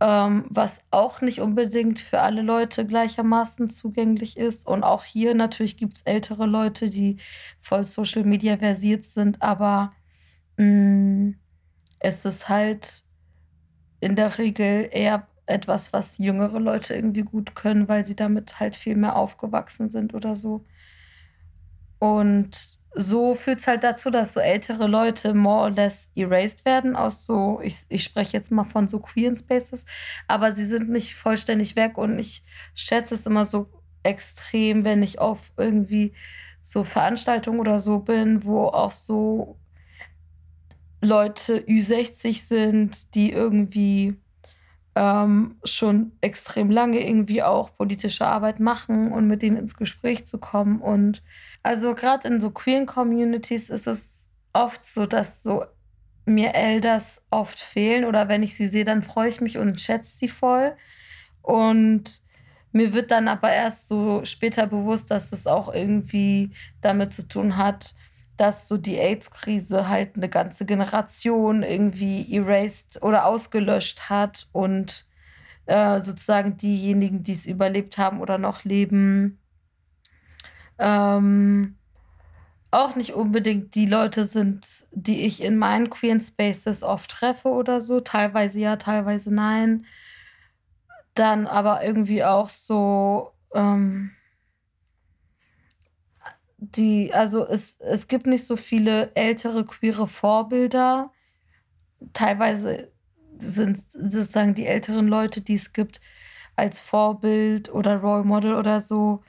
[0.00, 4.66] ähm, was auch nicht unbedingt für alle Leute gleichermaßen zugänglich ist.
[4.66, 7.18] Und auch hier natürlich gibt es ältere Leute, die
[7.60, 9.92] voll Social Media versiert sind, aber
[10.58, 11.36] mh, mm,
[12.00, 13.04] es ist halt
[14.00, 18.76] in der Regel eher etwas, was jüngere Leute irgendwie gut können, weil sie damit halt
[18.76, 20.64] viel mehr aufgewachsen sind oder so.
[21.98, 26.96] Und so führt es halt dazu, dass so ältere Leute more or less erased werden
[26.96, 29.84] aus so, ich, ich spreche jetzt mal von so queeren Spaces,
[30.26, 32.42] aber sie sind nicht vollständig weg und ich
[32.74, 33.68] schätze es immer so
[34.02, 36.14] extrem, wenn ich auf irgendwie
[36.62, 39.58] so Veranstaltungen oder so bin, wo auch so
[41.02, 44.16] Leute Ü60 sind, die irgendwie
[44.96, 50.38] ähm, schon extrem lange irgendwie auch politische Arbeit machen und mit denen ins Gespräch zu
[50.38, 50.80] kommen.
[50.80, 51.22] Und
[51.62, 55.64] also gerade in so queeren Communities ist es oft so, dass so
[56.24, 60.16] mir Elders oft fehlen oder wenn ich sie sehe, dann freue ich mich und schätze
[60.16, 60.74] sie voll.
[61.42, 62.22] Und
[62.72, 67.58] mir wird dann aber erst so später bewusst, dass es auch irgendwie damit zu tun
[67.58, 67.94] hat,
[68.36, 75.06] dass so die AIDS-Krise halt eine ganze Generation irgendwie erased oder ausgelöscht hat und
[75.66, 79.38] äh, sozusagen diejenigen, die es überlebt haben oder noch leben,
[80.78, 81.76] ähm,
[82.70, 87.80] auch nicht unbedingt die Leute sind, die ich in meinen Queer Spaces oft treffe oder
[87.80, 88.00] so.
[88.00, 89.86] Teilweise ja, teilweise nein.
[91.14, 94.10] Dann aber irgendwie auch so, ähm,
[96.58, 101.12] die, also es, es gibt nicht so viele ältere queere Vorbilder.
[102.12, 102.90] Teilweise
[103.38, 106.00] sind sozusagen die älteren Leute, die es gibt,
[106.56, 109.22] als Vorbild oder Role Model oder so,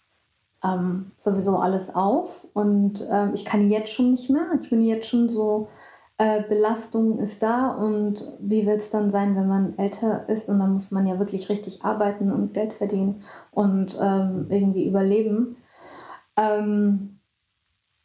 [0.64, 2.48] ähm, sowieso alles auf.
[2.54, 4.48] Und ähm, ich kann jetzt schon nicht mehr.
[4.62, 5.70] Ich bin jetzt schon so,
[6.18, 7.72] äh, Belastung ist da.
[7.72, 10.50] Und wie wird es dann sein, wenn man älter ist?
[10.50, 15.58] Und dann muss man ja wirklich richtig arbeiten und Geld verdienen und ähm, irgendwie überleben.
[16.36, 17.20] Ähm,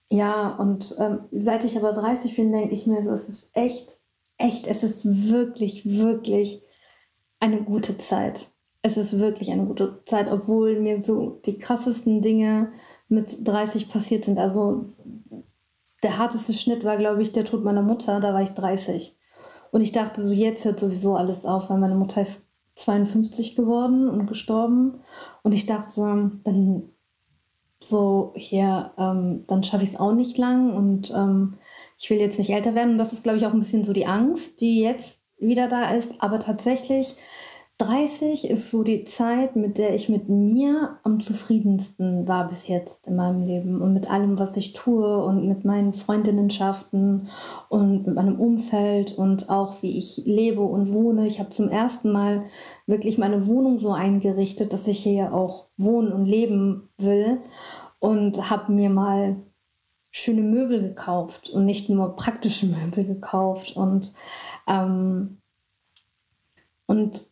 [0.09, 3.97] ja, und ähm, seit ich aber 30 bin, denke ich mir so, es ist echt,
[4.37, 6.63] echt, es ist wirklich, wirklich
[7.41, 8.49] eine gute Zeit.
[8.83, 12.73] Es ist wirklich eine gute Zeit, obwohl mir so die krassesten Dinge
[13.09, 14.39] mit 30 passiert sind.
[14.39, 14.93] Also
[16.03, 18.21] der harteste Schnitt war, glaube ich, der Tod meiner Mutter.
[18.21, 19.17] Da war ich 30.
[19.71, 24.09] Und ich dachte so, jetzt hört sowieso alles auf, weil meine Mutter ist 52 geworden
[24.09, 25.01] und gestorben.
[25.43, 26.05] Und ich dachte so,
[26.45, 26.91] dann
[27.81, 31.55] so hier, ähm, dann schaffe ich es auch nicht lang und ähm,
[31.99, 32.93] ich will jetzt nicht älter werden.
[32.93, 35.91] Und das ist, glaube ich, auch ein bisschen so die Angst, die jetzt wieder da
[35.91, 36.11] ist.
[36.21, 37.17] Aber tatsächlich,
[37.83, 43.09] 30 ist so die Zeit, mit der ich mit mir am zufriedensten war bis jetzt
[43.09, 47.29] in meinem Leben und mit allem, was ich tue und mit meinen Freundinnenschaften
[47.69, 51.27] und mit meinem Umfeld und auch wie ich lebe und wohne.
[51.27, 52.45] Ich habe zum ersten Mal
[52.87, 57.41] wirklich meine Wohnung so eingerichtet, dass ich hier auch wohnen und leben will
[57.99, 59.43] und habe mir mal
[60.13, 64.13] schöne Möbel gekauft und nicht nur praktische Möbel gekauft und
[64.69, 65.39] ähm,
[66.87, 67.32] und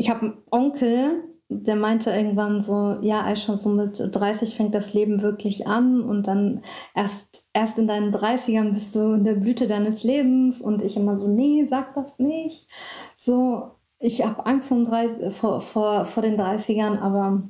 [0.00, 4.94] ich habe einen Onkel, der meinte irgendwann so, ja, Aisha, so mit 30 fängt das
[4.94, 6.62] Leben wirklich an und dann
[6.94, 11.18] erst, erst in deinen 30ern bist du in der Blüte deines Lebens und ich immer
[11.18, 12.66] so, nee, sag das nicht.
[13.14, 17.42] So, ich habe Angst um 30, vor, vor, vor den 30ern, aber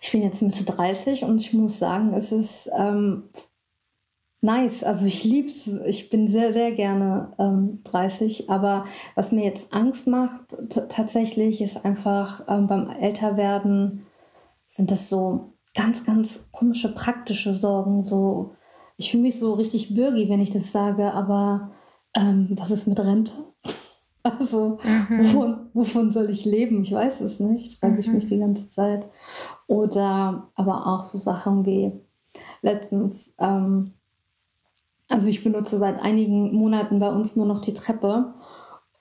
[0.00, 3.24] ich bin jetzt Mitte 30 und ich muss sagen, es ist ähm,
[4.40, 4.84] nice.
[4.84, 5.66] Also ich liebe es.
[5.86, 8.50] Ich bin sehr, sehr gerne ähm, 30.
[8.50, 10.56] Aber was mir jetzt Angst macht,
[10.88, 14.06] tatsächlich, ist einfach ähm, beim Älterwerden
[14.66, 18.02] sind das so ganz, ganz komische praktische Sorgen.
[18.02, 18.52] So,
[18.96, 21.72] ich fühle mich so richtig bürgi, wenn ich das sage, aber
[22.14, 23.32] ähm, was ist mit Rente?
[24.22, 25.18] Also, mhm.
[25.18, 26.82] wovon, wovon, soll ich leben?
[26.82, 28.16] Ich weiß es nicht, frage ich mhm.
[28.16, 29.06] mich die ganze Zeit.
[29.66, 31.92] Oder aber auch so Sachen wie
[32.60, 33.94] letztens ähm,
[35.10, 38.34] also ich benutze seit einigen Monaten bei uns nur noch die Treppe.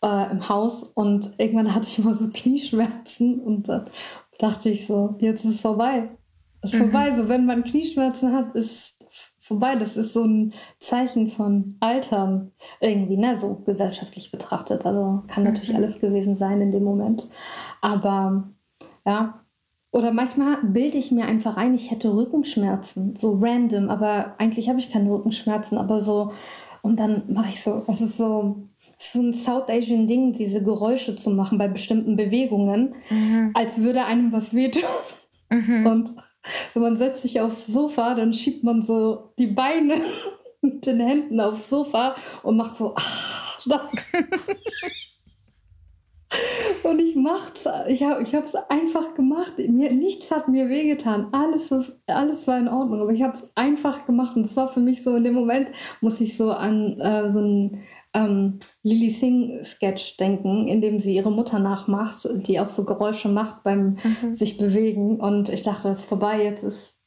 [0.01, 3.85] äh, im Haus und irgendwann hatte ich immer so Knieschmerzen und dann
[4.39, 6.09] dachte ich so, jetzt ist es vorbei.
[6.61, 6.91] Es ist mhm.
[6.91, 7.15] vorbei.
[7.15, 8.95] So, wenn man Knieschmerzen hat, ist
[9.37, 9.75] vorbei.
[9.75, 14.85] Das ist so ein Zeichen von Altern irgendwie, ne, so gesellschaftlich betrachtet.
[14.85, 15.77] Also kann natürlich mhm.
[15.77, 17.27] alles gewesen sein in dem Moment.
[17.81, 18.49] Aber
[19.05, 19.41] ja,
[19.91, 24.79] oder manchmal bilde ich mir einfach ein, ich hätte Rückenschmerzen, so random, aber eigentlich habe
[24.79, 26.31] ich keine Rückenschmerzen, aber so,
[26.81, 28.57] und dann mache ich so, das ist so,
[28.99, 33.51] so ein South Asian Ding, diese Geräusche zu machen bei bestimmten Bewegungen, mhm.
[33.53, 34.83] als würde einem was wehtun.
[35.49, 35.85] Mhm.
[35.85, 36.09] Und
[36.73, 39.95] so man setzt sich aufs Sofa, dann schiebt man so die Beine
[40.61, 43.01] mit den Händen aufs Sofa und macht so, ah,
[46.83, 49.53] Und ich mach's, ich habe ich es einfach gemacht.
[49.57, 51.27] Mir, nichts hat mir wehgetan.
[51.31, 51.71] Alles,
[52.07, 54.35] alles war in Ordnung, aber ich habe es einfach gemacht.
[54.35, 55.69] Und es war für mich so, in dem Moment
[56.01, 61.15] muss ich so an äh, so ein ähm, Lily Singh Sketch denken, in dem sie
[61.15, 64.35] ihre Mutter nachmacht, die auch so Geräusche macht beim mhm.
[64.35, 65.19] sich bewegen.
[65.19, 66.97] Und ich dachte, es ist vorbei, jetzt ist.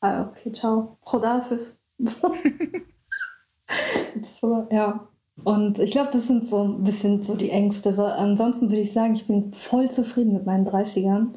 [0.00, 0.98] Ah, okay, ciao.
[1.04, 1.80] Chodafis.
[4.70, 5.08] ja.
[5.44, 7.92] Und ich glaube, das sind so ein bisschen so die Ängste.
[7.92, 11.34] So, ansonsten würde ich sagen, ich bin voll zufrieden mit meinen 30ern.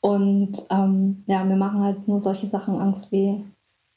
[0.00, 3.44] Und ähm, ja, mir machen halt nur solche Sachen Angst wie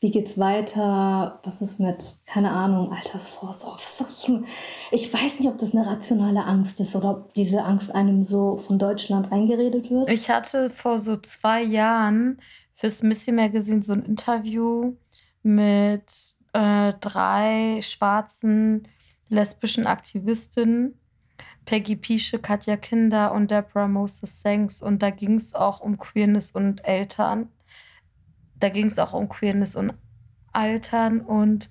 [0.02, 1.40] wie geht's weiter?
[1.44, 4.44] Was ist mit, keine Ahnung, Altersvorsorge?
[4.92, 8.58] Ich weiß nicht, ob das eine rationale Angst ist oder ob diese Angst einem so
[8.58, 10.10] von Deutschland eingeredet wird.
[10.10, 12.38] Ich hatte vor so zwei Jahren
[12.74, 14.94] fürs Missy Magazine so ein Interview
[15.44, 16.04] mit
[16.54, 18.88] äh, drei schwarzen
[19.30, 21.00] lesbischen Aktivistinnen.
[21.66, 24.82] Peggy Piesche, Katja Kinder und Deborah Moses Sanks.
[24.82, 27.50] Und da ging es auch um Queerness und Eltern
[28.60, 29.94] da ging es auch um Queerness und
[30.52, 31.70] Altern und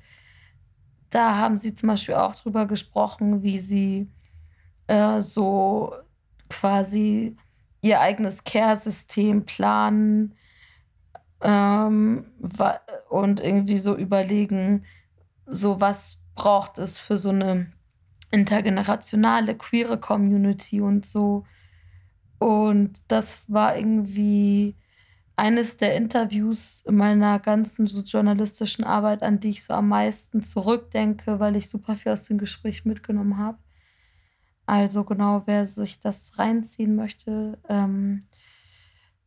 [1.10, 4.08] da haben sie zum Beispiel auch drüber gesprochen, wie sie
[4.88, 5.94] äh, so
[6.50, 7.36] quasi
[7.80, 10.34] ihr eigenes Care-System planen
[11.40, 12.26] ähm,
[13.08, 14.84] und irgendwie so überlegen,
[15.46, 17.72] so was braucht es für so eine
[18.30, 21.44] intergenerationale queere Community und so.
[22.38, 24.76] Und das war irgendwie
[25.34, 30.40] eines der Interviews in meiner ganzen so journalistischen Arbeit, an die ich so am meisten
[30.40, 33.58] zurückdenke, weil ich super viel aus dem Gespräch mitgenommen habe.
[34.64, 38.20] Also genau, wer sich das reinziehen möchte, ähm,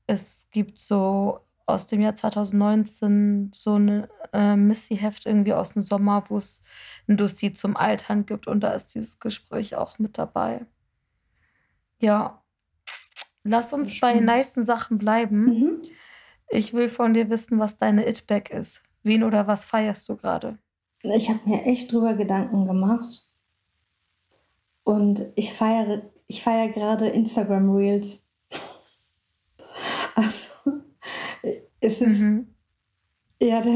[0.08, 1.42] es gibt so
[1.72, 6.62] aus dem Jahr 2019 so eine äh, Missy-Heft irgendwie aus dem Sommer, wo es
[7.08, 10.66] ein Dossier zum Altern gibt und da ist dieses Gespräch auch mit dabei.
[12.00, 12.44] Ja,
[13.44, 15.46] lass uns bei nice Sachen bleiben.
[15.46, 15.82] Mhm.
[16.50, 18.84] Ich will von dir wissen, was deine It-Bag ist.
[19.04, 20.58] Wen oder was feierst du gerade?
[21.04, 23.32] Ich habe mir echt drüber Gedanken gemacht.
[24.84, 28.28] Und ich feiere, ich feiere gerade Instagram Reels.
[30.16, 30.51] also,
[31.82, 32.20] es ist.
[32.20, 32.48] Mhm.
[33.42, 33.74] Ja, der,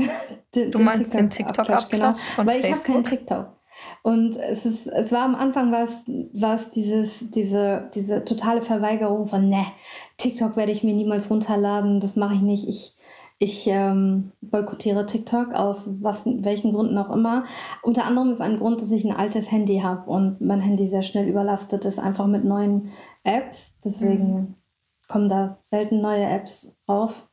[0.53, 2.13] der, du meinst TikTok den TikTok-Abklatsch, genau.
[2.37, 3.55] Weil ich habe keinen TikTok.
[4.03, 8.61] Und es, ist, es war am Anfang war es, war es dieses, diese, diese totale
[8.61, 9.65] Verweigerung von, ne,
[10.17, 12.67] TikTok werde ich mir niemals runterladen, das mache ich nicht.
[12.69, 12.95] Ich,
[13.37, 17.43] ich ähm, boykottiere TikTok aus was, welchen Gründen auch immer.
[17.83, 21.01] Unter anderem ist ein Grund, dass ich ein altes Handy habe und mein Handy sehr
[21.01, 22.91] schnell überlastet ist, einfach mit neuen
[23.23, 23.77] Apps.
[23.83, 24.55] Deswegen mhm.
[25.07, 27.27] kommen da selten neue Apps drauf.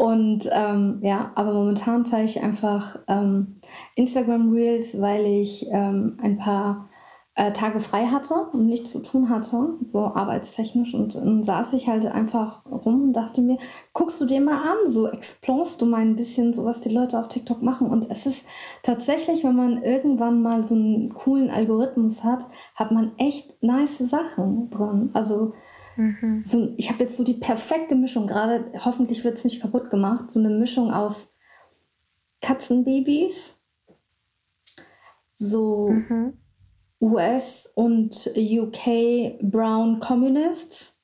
[0.00, 3.60] Und ähm, ja, aber momentan fahre ich einfach ähm,
[3.96, 6.88] Instagram Reels, weil ich ähm, ein paar
[7.34, 10.94] äh, Tage frei hatte und nichts zu tun hatte, so arbeitstechnisch.
[10.94, 13.58] Und dann saß ich halt einfach rum und dachte mir,
[13.92, 17.18] guckst du dir mal an, so explorst du mal ein bisschen, so was die Leute
[17.18, 17.90] auf TikTok machen.
[17.90, 18.46] Und es ist
[18.82, 24.70] tatsächlich, wenn man irgendwann mal so einen coolen Algorithmus hat, hat man echt nice Sachen
[24.70, 25.10] drin.
[25.12, 25.52] Also
[26.00, 26.42] Mhm.
[26.46, 30.30] So, ich habe jetzt so die perfekte Mischung, gerade hoffentlich wird es nicht kaputt gemacht,
[30.30, 31.34] so eine Mischung aus
[32.40, 33.54] Katzenbabys,
[35.36, 36.38] so mhm.
[37.02, 40.98] US und UK Brown Communists,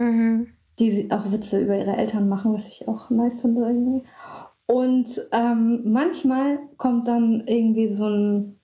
[0.00, 0.48] mhm.
[0.80, 4.04] die auch Witze über ihre Eltern machen, was ich auch nice finde irgendwie.
[4.66, 8.58] Und ähm, manchmal kommt dann irgendwie so ein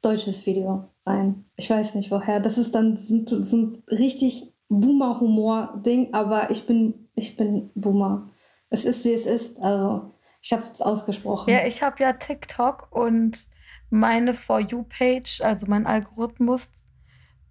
[0.00, 1.44] deutsches Video rein.
[1.56, 2.40] Ich weiß nicht woher.
[2.40, 8.30] Das ist dann so, so ein richtig Boomer-Humor-Ding, aber ich bin, ich bin Boomer.
[8.70, 9.60] Es ist, wie es ist.
[9.60, 11.50] Also, ich habe es ausgesprochen.
[11.50, 13.48] Ja, ich habe ja TikTok und
[13.90, 16.70] meine For You-Page, also mein Algorithmus,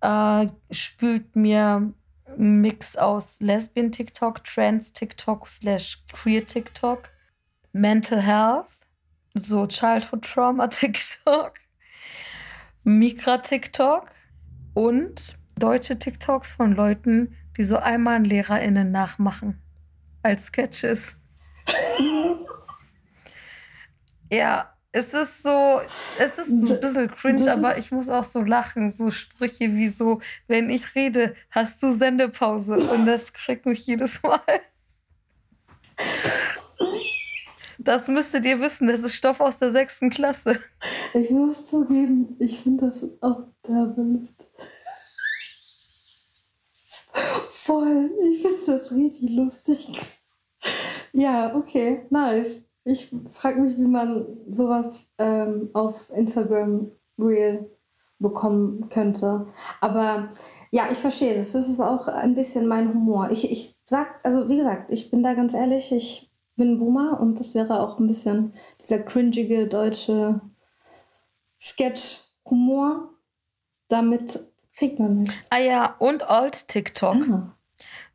[0.01, 1.93] äh, spült mir
[2.27, 7.09] einen Mix aus Lesbian-TikTok, Trans-TikTok, slash Queer-TikTok,
[7.71, 8.71] Mental Health,
[9.33, 11.53] so Childhood Trauma-TikTok,
[12.83, 14.07] Migra-TikTok
[14.73, 19.61] und deutsche TikToks von Leuten, die so einmal einen LehrerInnen nachmachen.
[20.21, 21.17] Als Sketches.
[24.31, 25.81] ja, es ist so,
[26.19, 28.91] es ist so ein bisschen cringe, aber ich muss auch so lachen.
[28.91, 32.75] So Sprüche wie so, wenn ich rede, hast du Sendepause.
[32.75, 34.39] Und das kriegt mich jedes Mal.
[37.79, 40.59] Das müsstet ihr wissen, das ist Stoff aus der sechsten Klasse.
[41.13, 44.47] Ich muss zugeben, ich finde das auch derbe lustig.
[47.49, 49.87] Voll, ich finde das richtig lustig.
[51.13, 52.65] Ja, okay, nice.
[52.85, 57.69] Ich frage mich, wie man sowas ähm, auf Instagram Real
[58.19, 59.47] bekommen könnte.
[59.79, 60.29] Aber
[60.71, 61.51] ja, ich verstehe das.
[61.51, 63.29] Das ist auch ein bisschen mein Humor.
[63.31, 67.39] Ich, ich sag, also wie gesagt, ich bin da ganz ehrlich, ich bin Boomer und
[67.39, 70.41] das wäre auch ein bisschen dieser cringige deutsche
[71.61, 73.09] Sketch-Humor.
[73.87, 74.39] Damit
[74.77, 75.31] kriegt man mich.
[75.49, 77.15] Ah ja, und Old TikTok.
[77.29, 77.55] Ah.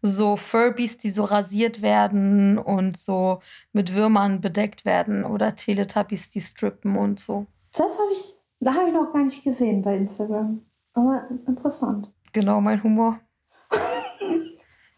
[0.01, 3.41] So Furbies, die so rasiert werden und so
[3.73, 7.47] mit Würmern bedeckt werden oder Teletubbies, die strippen und so.
[7.73, 10.63] Das habe ich, da habe ich noch gar nicht gesehen bei Instagram.
[10.95, 12.13] Aber interessant.
[12.33, 13.19] Genau, mein Humor.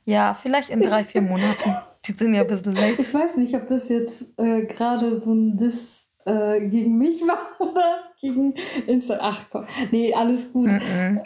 [0.04, 1.76] ja, vielleicht in drei, vier Monaten.
[2.06, 3.00] Die sind ja ein bisschen late.
[3.00, 7.38] Ich weiß nicht, ob das jetzt äh, gerade so ein Diss äh, gegen mich war
[7.58, 8.54] oder gegen
[8.86, 9.26] Instagram.
[9.30, 10.70] Ach komm, nee, alles gut.
[10.70, 11.24] Mm -mm.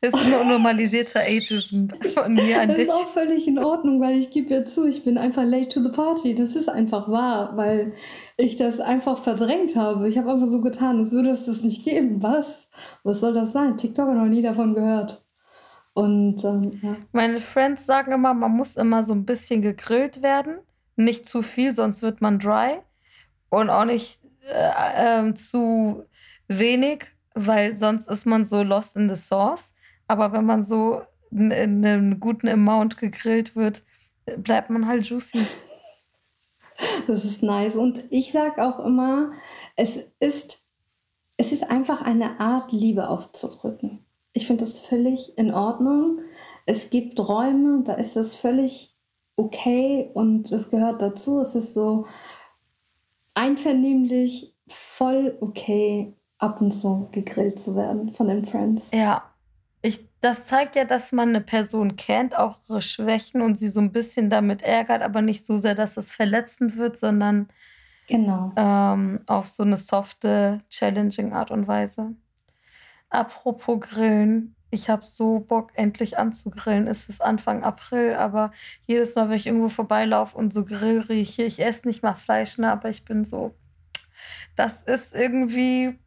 [0.00, 2.86] Das ist nur normalisierter Ageism von mir an dich.
[2.86, 5.68] Das ist auch völlig in Ordnung, weil ich gebe ja zu, ich bin einfach late
[5.68, 6.36] to the party.
[6.36, 7.94] Das ist einfach wahr, weil
[8.36, 10.08] ich das einfach verdrängt habe.
[10.08, 12.22] Ich habe einfach so getan, als würde es das nicht geben.
[12.22, 12.70] Was?
[13.02, 13.76] Was soll das sein?
[13.76, 15.20] TikTok hat noch nie davon gehört.
[15.94, 16.96] Und ähm, ja.
[17.10, 20.58] Meine Friends sagen immer, man muss immer so ein bisschen gegrillt werden.
[20.94, 22.78] Nicht zu viel, sonst wird man dry.
[23.50, 26.04] Und auch nicht äh, äh, zu
[26.46, 29.74] wenig, weil sonst ist man so lost in the sauce.
[30.08, 33.84] Aber wenn man so in einem guten Amount gegrillt wird,
[34.38, 35.40] bleibt man halt juicy.
[37.08, 37.74] Das ist nice.
[37.74, 39.32] Und ich sage auch immer,
[39.74, 40.70] es ist,
[41.36, 44.06] es ist einfach eine Art, Liebe auszudrücken.
[44.32, 46.20] Ich finde das völlig in Ordnung.
[46.66, 48.96] Es gibt Räume, da ist das völlig
[49.34, 51.40] okay und es gehört dazu.
[51.40, 52.06] Es ist so
[53.34, 58.90] einvernehmlich voll okay, ab und zu gegrillt zu werden von den Friends.
[58.92, 59.34] Ja,
[59.82, 63.80] ich, das zeigt ja, dass man eine Person kennt, auch ihre Schwächen und sie so
[63.80, 67.48] ein bisschen damit ärgert, aber nicht so sehr, dass es verletzend wird, sondern
[68.08, 68.52] genau.
[68.56, 72.14] ähm, auf so eine softe, challenging Art und Weise.
[73.10, 74.54] Apropos Grillen.
[74.70, 76.86] Ich habe so Bock, endlich anzugrillen.
[76.88, 78.52] Es ist Anfang April, aber
[78.86, 82.58] jedes Mal, wenn ich irgendwo vorbeilaufe und so Grill rieche, ich esse nicht mal Fleisch,
[82.58, 83.54] ne, aber ich bin so.
[84.56, 85.98] Das ist irgendwie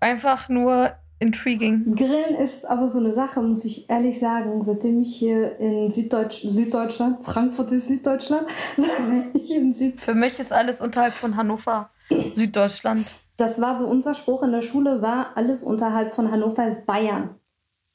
[0.00, 1.94] einfach nur intriguing.
[1.94, 4.62] Grillen ist aber so eine Sache, muss ich ehrlich sagen.
[4.64, 8.46] Seitdem ich hier in Süddeutsch Süddeutschland, Frankfurt ist Süddeutschland,
[9.72, 11.90] Süd Für mich ist alles unterhalb von Hannover
[12.30, 13.06] Süddeutschland
[13.38, 17.36] das war so unser Spruch in der Schule, war alles unterhalb von Hannover ist Bayern.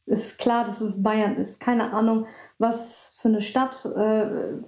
[0.05, 1.59] Ist klar, dass es Bayern ist.
[1.59, 2.25] Keine Ahnung,
[2.57, 4.59] was für eine Stadt, äh,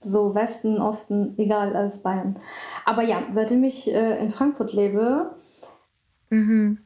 [0.00, 2.38] so Westen, Osten, egal, alles Bayern.
[2.84, 5.36] Aber ja, seitdem ich äh, in Frankfurt lebe,
[6.30, 6.78] mhm.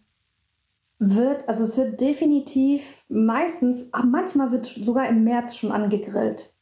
[1.00, 6.54] Wird, also es wird definitiv meistens, manchmal wird sogar im März schon angegrillt.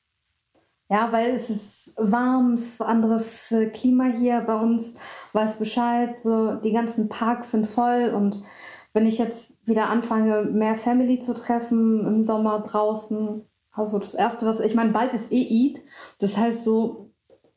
[0.91, 4.95] Ja, weil es ist warm, es ist anderes äh, Klima hier bei uns,
[5.35, 8.43] weiß Bescheid, so die ganzen Parks sind voll und
[8.95, 14.47] wenn ich jetzt wieder anfange, mehr Family zu treffen im Sommer draußen, also das erste,
[14.47, 15.83] was ich meine, bald ist eh Eid,
[16.21, 17.08] das heißt so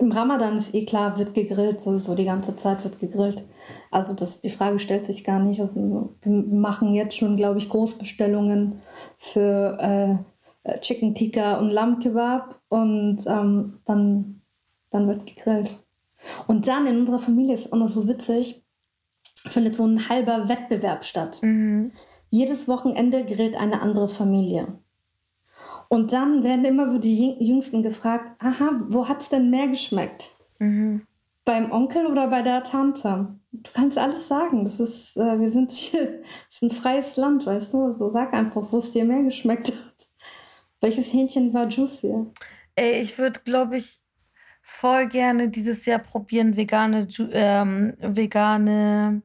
[0.01, 3.45] im Ramadan ist eh klar, wird gegrillt, sowieso die ganze Zeit wird gegrillt.
[3.91, 5.59] Also das, die Frage stellt sich gar nicht.
[5.59, 8.81] Also wir machen jetzt schon, glaube ich, Großbestellungen
[9.19, 10.25] für
[10.65, 14.41] äh, Chicken Tikka und Lammkebab und ähm, dann,
[14.89, 15.77] dann wird gegrillt.
[16.47, 18.63] Und dann in unserer Familie ist auch noch so witzig,
[19.35, 21.39] findet so ein halber Wettbewerb statt.
[21.43, 21.91] Mhm.
[22.31, 24.79] Jedes Wochenende grillt eine andere Familie.
[25.91, 30.29] Und dann werden immer so die Jüngsten gefragt, aha, wo hat es denn mehr geschmeckt?
[30.57, 31.05] Mhm.
[31.43, 33.35] Beim Onkel oder bei der Tante?
[33.51, 34.63] Du kannst alles sagen.
[34.63, 37.91] Das ist, äh, wir sind hier, das ist ein freies Land, weißt du?
[37.91, 40.05] So sag einfach, wo es dir mehr geschmeckt hat.
[40.79, 42.25] Welches Hähnchen war juicy?
[42.75, 43.99] Ey, ich würde, glaube ich,
[44.61, 49.23] voll gerne dieses Jahr probieren, vegane, ähm, vegane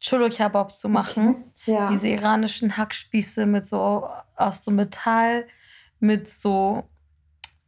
[0.00, 1.30] Cholo Kebab zu machen.
[1.62, 1.72] Okay.
[1.72, 1.90] Ja.
[1.90, 5.48] Diese iranischen Hackspieße mit so aus so Metall,
[6.04, 6.84] mit so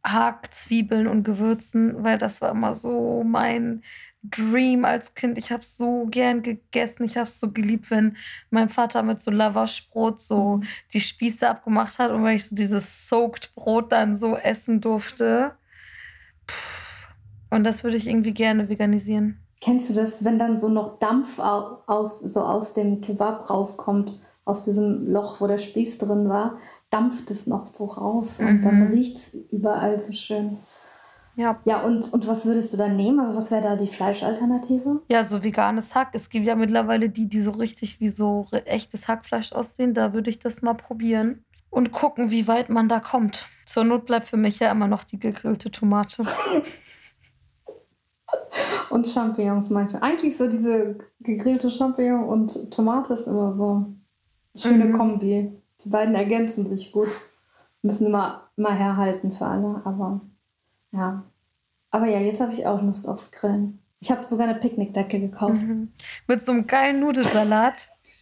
[0.05, 3.83] Hackzwiebeln und Gewürzen, weil das war immer so mein
[4.23, 5.37] Dream als Kind.
[5.37, 7.03] Ich habe so gern gegessen.
[7.03, 8.15] Ich habe es so geliebt, wenn
[8.49, 10.63] mein Vater mit so Lavaschbrot so mhm.
[10.93, 15.53] die Spieße abgemacht hat und wenn ich so dieses Soaked Brot dann so essen durfte.
[17.49, 19.39] Und das würde ich irgendwie gerne veganisieren.
[19.61, 24.13] Kennst du das, wenn dann so noch Dampf aus, so aus dem Kebab rauskommt,
[24.47, 26.57] aus diesem Loch, wo der Spieß drin war,
[26.89, 28.61] dampft es noch so raus und mhm.
[28.61, 30.57] dann riecht es überall so schön.
[31.35, 31.59] Ja.
[31.65, 33.19] Ja, und, und was würdest du dann nehmen?
[33.19, 35.01] Also was wäre da die Fleischalternative?
[35.07, 36.09] Ja, so veganes Hack.
[36.13, 39.93] Es gibt ja mittlerweile die, die so richtig wie so echtes Hackfleisch aussehen.
[39.93, 43.45] Da würde ich das mal probieren und gucken, wie weit man da kommt.
[43.67, 46.23] Zur Not bleibt für mich ja immer noch die gegrillte Tomate.
[48.89, 50.01] und Champignons manchmal.
[50.01, 53.96] Eigentlich so diese gegrillte Champignon und Tomate ist immer so
[54.57, 54.93] schöne mhm.
[54.93, 55.51] Kombi.
[55.83, 57.09] Die beiden ergänzen sich gut.
[57.81, 60.21] Müssen immer, immer herhalten für alle, aber
[60.91, 61.23] ja.
[61.91, 63.79] Aber ja, jetzt habe ich auch Lust auf Grillen.
[63.99, 65.61] Ich habe sogar eine Picknickdecke gekauft.
[65.61, 65.91] Mhm.
[66.27, 67.75] Mit so einem geilen Nudelsalat.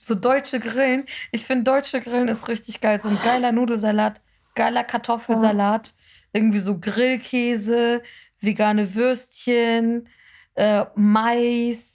[0.06, 1.06] so deutsche Grillen.
[1.32, 3.00] Ich finde, deutsche Grillen ist richtig geil.
[3.02, 4.22] So ein geiler Nudelsalat,
[4.54, 5.94] geiler Kartoffelsalat,
[6.32, 8.04] irgendwie so Grillkäse,
[8.40, 10.08] vegane Würstchen,
[10.54, 11.95] äh, Mais,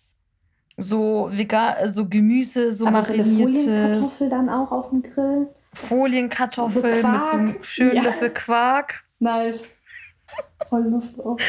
[0.80, 3.36] so vegan, so Gemüse, so Aber mariniertes.
[3.36, 5.48] So Folienkartoffel dann auch auf dem Grill.
[5.74, 8.02] Folienkartoffel so mit so einem schönen ja.
[8.02, 9.04] Löffel Quark.
[9.18, 9.64] Nice.
[10.68, 11.40] Voll Lust drauf.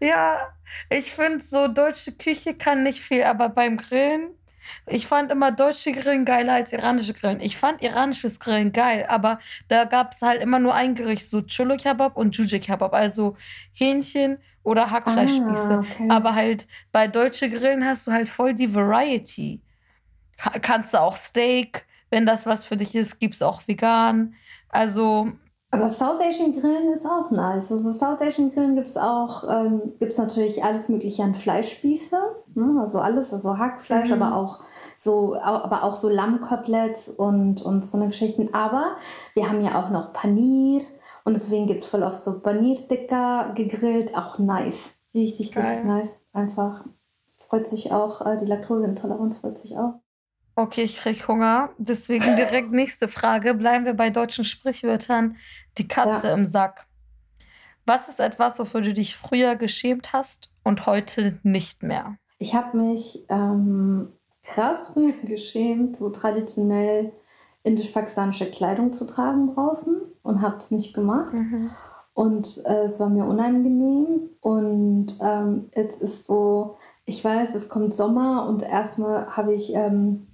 [0.00, 0.48] Ja,
[0.90, 4.30] ich finde so, deutsche Küche kann nicht viel, aber beim Grillen,
[4.86, 7.40] ich fand immer deutsche Grillen geiler als iranische Grillen.
[7.40, 11.42] Ich fand iranisches Grillen geil, aber da gab es halt immer nur ein Gericht, so
[11.42, 13.36] Cholo Kebab und Juju Kebab, also
[13.72, 14.38] Hähnchen
[14.68, 15.70] oder Hackfleischspieße.
[15.70, 16.10] Ah, okay.
[16.10, 19.62] Aber halt bei deutsche Grillen hast du halt voll die Variety.
[20.62, 24.34] Kannst du auch Steak, wenn das was für dich ist, gibt es auch vegan.
[24.68, 25.32] Also
[25.70, 27.70] aber South Asian Grillen ist auch nice.
[27.70, 32.16] Also South Asian Grillen gibt es auch, ähm, gibt es natürlich alles mögliche an Fleischspieße,
[32.54, 32.80] ne?
[32.80, 34.22] also alles, also Hackfleisch, mhm.
[34.22, 34.60] aber auch
[34.96, 38.54] so, aber auch so Lammkoteletts und, und so eine Geschichten.
[38.54, 38.96] Aber
[39.34, 40.80] wir haben ja auch noch Panir
[41.28, 44.94] und deswegen gibt es voll oft so Panir-Dicker gegrillt, auch nice.
[45.14, 45.62] Richtig, Geil.
[45.62, 46.18] richtig nice.
[46.32, 46.86] Einfach,
[47.46, 50.00] freut sich auch, äh, die Laktoseintoleranz freut sich auch.
[50.54, 51.68] Okay, ich krieg Hunger.
[51.76, 53.52] Deswegen direkt nächste Frage.
[53.52, 55.36] Bleiben wir bei deutschen Sprichwörtern.
[55.76, 56.32] Die Katze ja.
[56.32, 56.86] im Sack.
[57.84, 62.16] Was ist etwas, wofür du dich früher geschämt hast und heute nicht mehr?
[62.38, 67.12] Ich habe mich ähm, krass früher geschämt, so traditionell
[67.68, 71.34] indisch-pakistanische Kleidung zu tragen draußen und habe es nicht gemacht.
[71.34, 71.70] Mhm.
[72.14, 74.30] Und äh, es war mir unangenehm.
[74.40, 80.27] Und ähm, jetzt ist so, ich weiß, es kommt Sommer und erstmal habe ich ähm,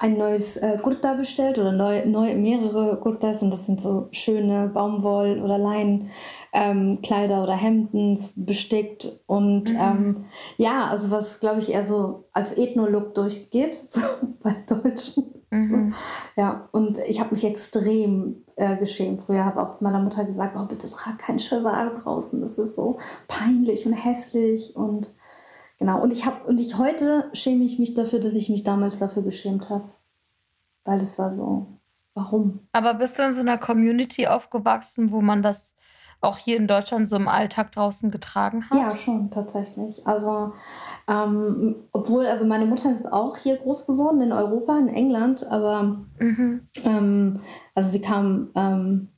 [0.00, 4.70] ein neues äh, Kurta bestellt oder neu, neu, mehrere Kurtas und das sind so schöne
[4.72, 9.78] Baumwoll- oder Leinenkleider ähm, oder Hemden bestickt und mhm.
[9.78, 10.24] ähm,
[10.56, 14.00] ja, also was glaube ich eher so als Ethno-Look durchgeht, so
[14.42, 15.34] bei Deutschen.
[15.50, 15.92] Mhm.
[16.34, 19.24] Ja, und ich habe mich extrem äh, geschämt.
[19.24, 22.74] Früher habe auch zu meiner Mutter gesagt, oh bitte trag kein Schalwar draußen, das ist
[22.74, 22.96] so
[23.28, 25.10] peinlich und hässlich und
[25.80, 28.98] Genau, und ich habe und ich heute schäme ich mich dafür, dass ich mich damals
[28.98, 29.88] dafür geschämt habe.
[30.84, 31.66] Weil es war so,
[32.14, 32.60] warum?
[32.72, 35.72] Aber bist du in so einer Community aufgewachsen, wo man das
[36.20, 38.78] auch hier in Deutschland so im Alltag draußen getragen hat?
[38.78, 40.06] Ja, schon, tatsächlich.
[40.06, 40.52] Also,
[41.08, 46.04] ähm, obwohl, also meine Mutter ist auch hier groß geworden in Europa, in England, aber
[46.18, 46.68] mhm.
[46.84, 47.40] ähm,
[47.74, 49.08] also sie kam ähm,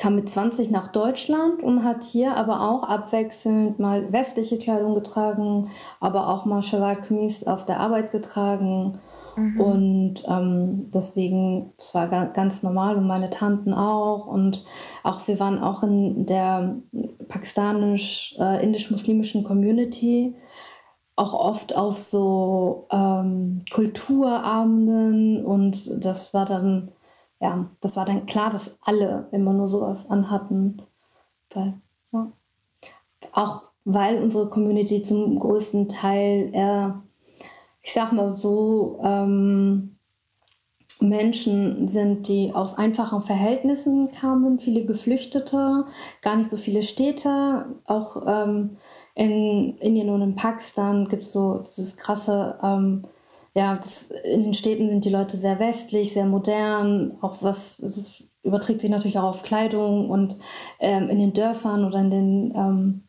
[0.00, 5.68] kam mit 20 nach Deutschland und hat hier aber auch abwechselnd mal westliche Kleidung getragen,
[6.00, 8.98] aber auch mal Kameez auf der Arbeit getragen.
[9.36, 9.60] Mhm.
[9.60, 14.26] Und ähm, deswegen, es war ganz normal und meine Tanten auch.
[14.26, 14.64] Und
[15.02, 16.76] auch wir waren auch in der
[17.28, 20.34] pakistanisch-indisch-muslimischen äh, Community
[21.14, 26.92] auch oft auf so ähm, Kulturabenden und das war dann
[27.40, 30.82] ja, das war dann klar, dass alle immer nur sowas anhatten.
[31.52, 31.74] Weil,
[32.12, 32.30] ja.
[33.32, 37.02] Auch weil unsere Community zum größten Teil eher,
[37.82, 39.96] ich sag mal so, ähm,
[41.00, 45.86] Menschen sind, die aus einfachen Verhältnissen kamen, viele Geflüchtete,
[46.20, 47.64] gar nicht so viele Städte.
[47.86, 48.76] Auch ähm,
[49.14, 53.04] in Indien und in Pakistan gibt es so dieses krasse ähm,
[53.54, 58.24] ja, das, in den Städten sind die Leute sehr westlich, sehr modern, auch was, es
[58.42, 60.36] überträgt sich natürlich auch auf Kleidung und
[60.78, 63.02] ähm, in den Dörfern oder in den ähm,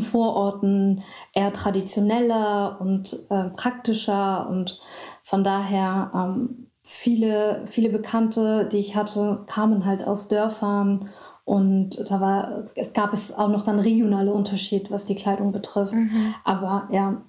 [0.00, 1.02] Vororten
[1.34, 4.80] eher traditioneller und äh, praktischer und
[5.22, 11.10] von daher ähm, viele, viele Bekannte, die ich hatte, kamen halt aus Dörfern
[11.44, 15.92] Und da war, es gab es auch noch dann regionale Unterschied, was die Kleidung betrifft.
[15.92, 16.34] Mhm.
[16.44, 17.22] Aber ja,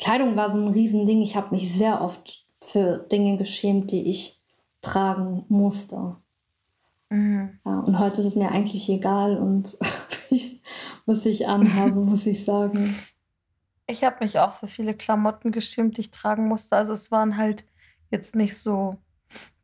[0.00, 1.22] Kleidung war so ein Riesending.
[1.22, 4.40] Ich habe mich sehr oft für Dinge geschämt, die ich
[4.80, 6.16] tragen musste.
[7.10, 7.58] Mhm.
[7.64, 9.76] Ja, und heute ist es mir eigentlich egal und
[11.06, 12.96] was ich anhabe, muss ich sagen.
[13.86, 16.76] Ich habe mich auch für viele Klamotten geschämt, die ich tragen musste.
[16.76, 17.64] Also es waren halt
[18.10, 18.96] jetzt nicht so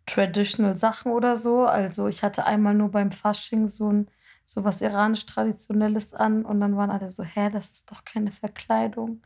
[0.04, 1.64] traditional Sachen oder so.
[1.64, 4.08] Also ich hatte einmal nur beim Fasching so ein
[4.44, 9.22] so was iranisch-traditionelles an und dann waren alle so, hä, das ist doch keine Verkleidung.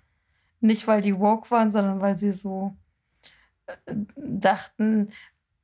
[0.60, 2.76] Nicht, weil die woke waren, sondern weil sie so
[3.66, 5.10] äh, dachten,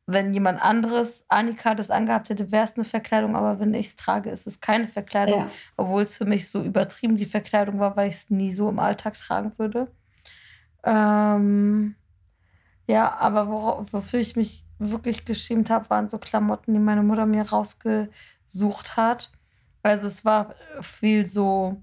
[0.07, 3.97] wenn jemand anderes, Annika, das angehabt hätte, wäre es eine Verkleidung, aber wenn ich es
[3.97, 5.41] trage, ist es keine Verkleidung.
[5.41, 5.51] Ja.
[5.77, 8.79] Obwohl es für mich so übertrieben die Verkleidung war, weil ich es nie so im
[8.79, 9.91] Alltag tragen würde.
[10.85, 11.97] Ähm,
[12.87, 17.43] ja, aber wofür ich mich wirklich geschämt habe, waren so Klamotten, die meine Mutter mir
[17.43, 19.33] rausgesucht hat.
[19.83, 21.83] Also es war viel so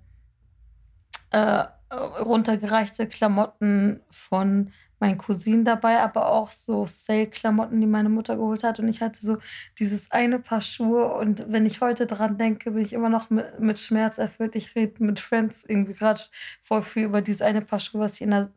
[1.32, 4.72] äh, runtergereichte Klamotten von
[5.04, 8.80] meinen Cousinen dabei, aber auch so Sale-Klamotten, die meine Mutter geholt hat.
[8.80, 9.38] Und ich hatte so
[9.78, 11.14] dieses eine Paar Schuhe.
[11.14, 14.56] Und wenn ich heute dran denke, bin ich immer noch mit, mit Schmerz erfüllt.
[14.56, 16.22] Ich rede mit Friends irgendwie gerade
[16.64, 18.50] voll viel über dieses eine Paar Schuhe, was ich in der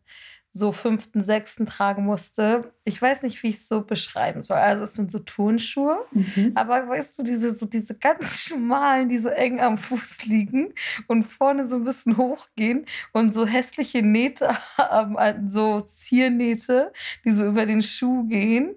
[0.56, 2.72] so fünften, sechsten tragen musste.
[2.84, 4.56] Ich weiß nicht, wie ich es so beschreiben soll.
[4.56, 6.52] Also es sind so Turnschuhe, mhm.
[6.54, 10.72] aber weißt du, diese, so diese ganz schmalen, die so eng am Fuß liegen
[11.08, 14.48] und vorne so ein bisschen hochgehen und so hässliche Nähte
[14.78, 15.16] haben,
[15.50, 16.90] so Ziernähte,
[17.26, 18.76] die so über den Schuh gehen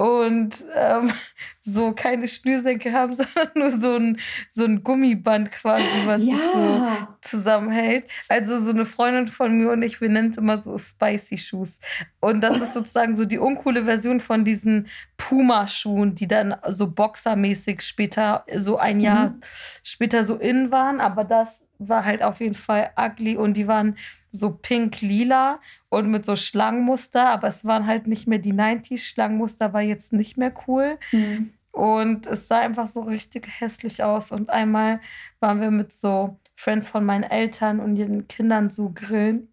[0.00, 1.12] und ähm,
[1.60, 4.18] so keine Schnürsenkel haben, sondern nur so ein,
[4.50, 6.36] so ein Gummiband quasi, was ja.
[6.54, 8.10] so zusammenhält.
[8.26, 11.80] Also so eine Freundin von mir und ich, wir nennen es immer so Spicy Shoes.
[12.18, 14.88] Und das ist sozusagen so die uncoole Version von diesen
[15.18, 19.40] Puma-Schuhen, die dann so boxermäßig später, so ein Jahr mhm.
[19.82, 21.00] später so in waren.
[21.00, 23.96] Aber das war halt auf jeden Fall ugly und die waren
[24.30, 29.02] so pink-lila und mit so Schlangenmuster, aber es waren halt nicht mehr die 90s.
[29.02, 30.98] Schlangenmuster war jetzt nicht mehr cool.
[31.10, 31.52] Mhm.
[31.72, 34.32] Und es sah einfach so richtig hässlich aus.
[34.32, 35.00] Und einmal
[35.40, 39.48] waren wir mit so Friends von meinen Eltern und ihren Kindern so grillen.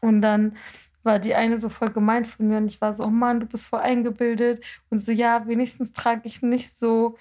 [0.00, 0.56] Und dann
[1.02, 3.46] war die eine so voll gemeint von mir und ich war so, oh Mann, du
[3.46, 4.64] bist voll eingebildet.
[4.90, 7.16] Und so, ja, wenigstens trage ich nicht so,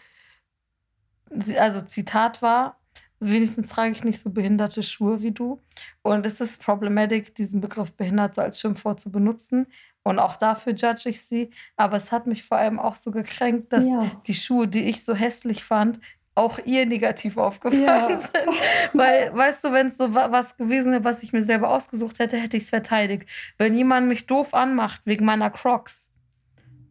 [1.57, 2.77] also Zitat war,
[3.19, 5.59] wenigstens trage ich nicht so behinderte Schuhe wie du.
[6.01, 9.67] Und es ist problematisch, diesen Begriff behindert so als Schimpfwort zu benutzen.
[10.03, 11.49] Und auch dafür judge ich sie.
[11.75, 14.11] Aber es hat mich vor allem auch so gekränkt, dass ja.
[14.25, 15.99] die Schuhe, die ich so hässlich fand,
[16.37, 18.17] auch ihr negativ aufgefallen ja.
[18.17, 18.31] sind.
[18.93, 22.37] Weil, weißt du, wenn es so was gewesen wäre, was ich mir selber ausgesucht hätte,
[22.37, 23.27] hätte ich es verteidigt.
[23.57, 26.11] Wenn jemand mich doof anmacht wegen meiner Crocs,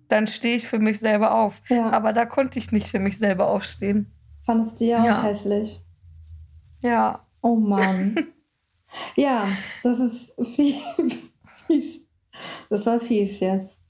[0.08, 1.62] dann stehe ich für mich selber auf.
[1.68, 1.90] Ja.
[1.90, 4.12] Aber da konnte ich nicht für mich selber aufstehen.
[4.40, 5.85] Fandest du ja auch hässlich?
[6.80, 7.24] Ja.
[7.42, 8.16] Oh Mann.
[9.16, 9.48] ja,
[9.82, 10.34] das ist
[11.66, 12.00] fies.
[12.68, 13.82] Das war fies jetzt.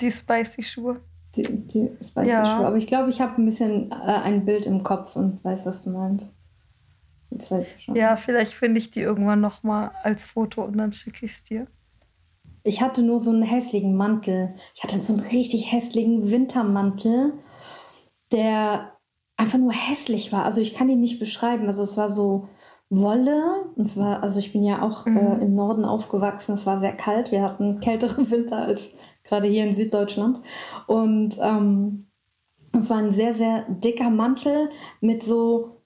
[0.00, 1.00] Die spicy Schuhe.
[1.36, 2.44] Die, die spicy ja.
[2.44, 2.66] Schuhe.
[2.66, 5.82] Aber ich glaube, ich habe ein bisschen äh, ein Bild im Kopf und weiß, was
[5.82, 6.34] du meinst.
[7.30, 7.94] Jetzt weiß ich schon.
[7.94, 11.42] Ja, vielleicht finde ich die irgendwann noch mal als Foto und dann schicke ich es
[11.42, 11.66] dir.
[12.62, 14.54] Ich hatte nur so einen hässlichen Mantel.
[14.74, 17.32] Ich hatte so einen richtig hässlichen Wintermantel,
[18.32, 18.92] der
[19.40, 20.44] einfach nur hässlich war.
[20.44, 21.66] Also ich kann ihn nicht beschreiben.
[21.66, 22.48] Also es war so
[22.90, 23.72] Wolle.
[23.74, 25.16] Und zwar, also ich bin ja auch mhm.
[25.16, 26.52] äh, im Norden aufgewachsen.
[26.52, 27.32] Es war sehr kalt.
[27.32, 28.90] Wir hatten kältere Winter als
[29.24, 30.40] gerade hier in Süddeutschland.
[30.86, 32.10] Und ähm,
[32.72, 34.68] es war ein sehr, sehr dicker Mantel
[35.00, 35.82] mit so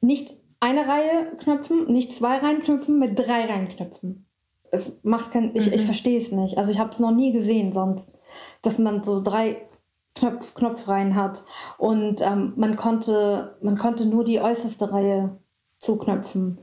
[0.00, 4.26] nicht eine Reihe Knöpfen, nicht zwei Reihen Knöpfen, mit drei Reihen Knöpfen.
[4.70, 5.74] Es macht kein, ich, mhm.
[5.74, 6.56] ich verstehe es nicht.
[6.56, 8.18] Also ich habe es noch nie gesehen sonst,
[8.62, 9.68] dass man so drei
[10.14, 11.42] Knopf, Knopf rein hat.
[11.78, 15.38] Und ähm, man, konnte, man konnte nur die äußerste Reihe
[15.78, 16.58] zuknöpfen.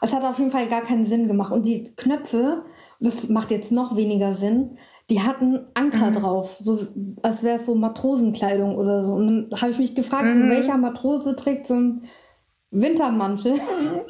[0.00, 1.52] Es hat auf jeden Fall gar keinen Sinn gemacht.
[1.52, 2.64] Und die Knöpfe,
[3.00, 4.78] das macht jetzt noch weniger Sinn,
[5.10, 6.14] die hatten Anker mhm.
[6.14, 6.78] drauf, so,
[7.22, 9.12] als wäre es so Matrosenkleidung oder so.
[9.12, 10.48] Und dann habe ich mich gefragt, mhm.
[10.48, 12.02] welcher Matrose trägt so ein
[12.72, 13.54] Wintermantel.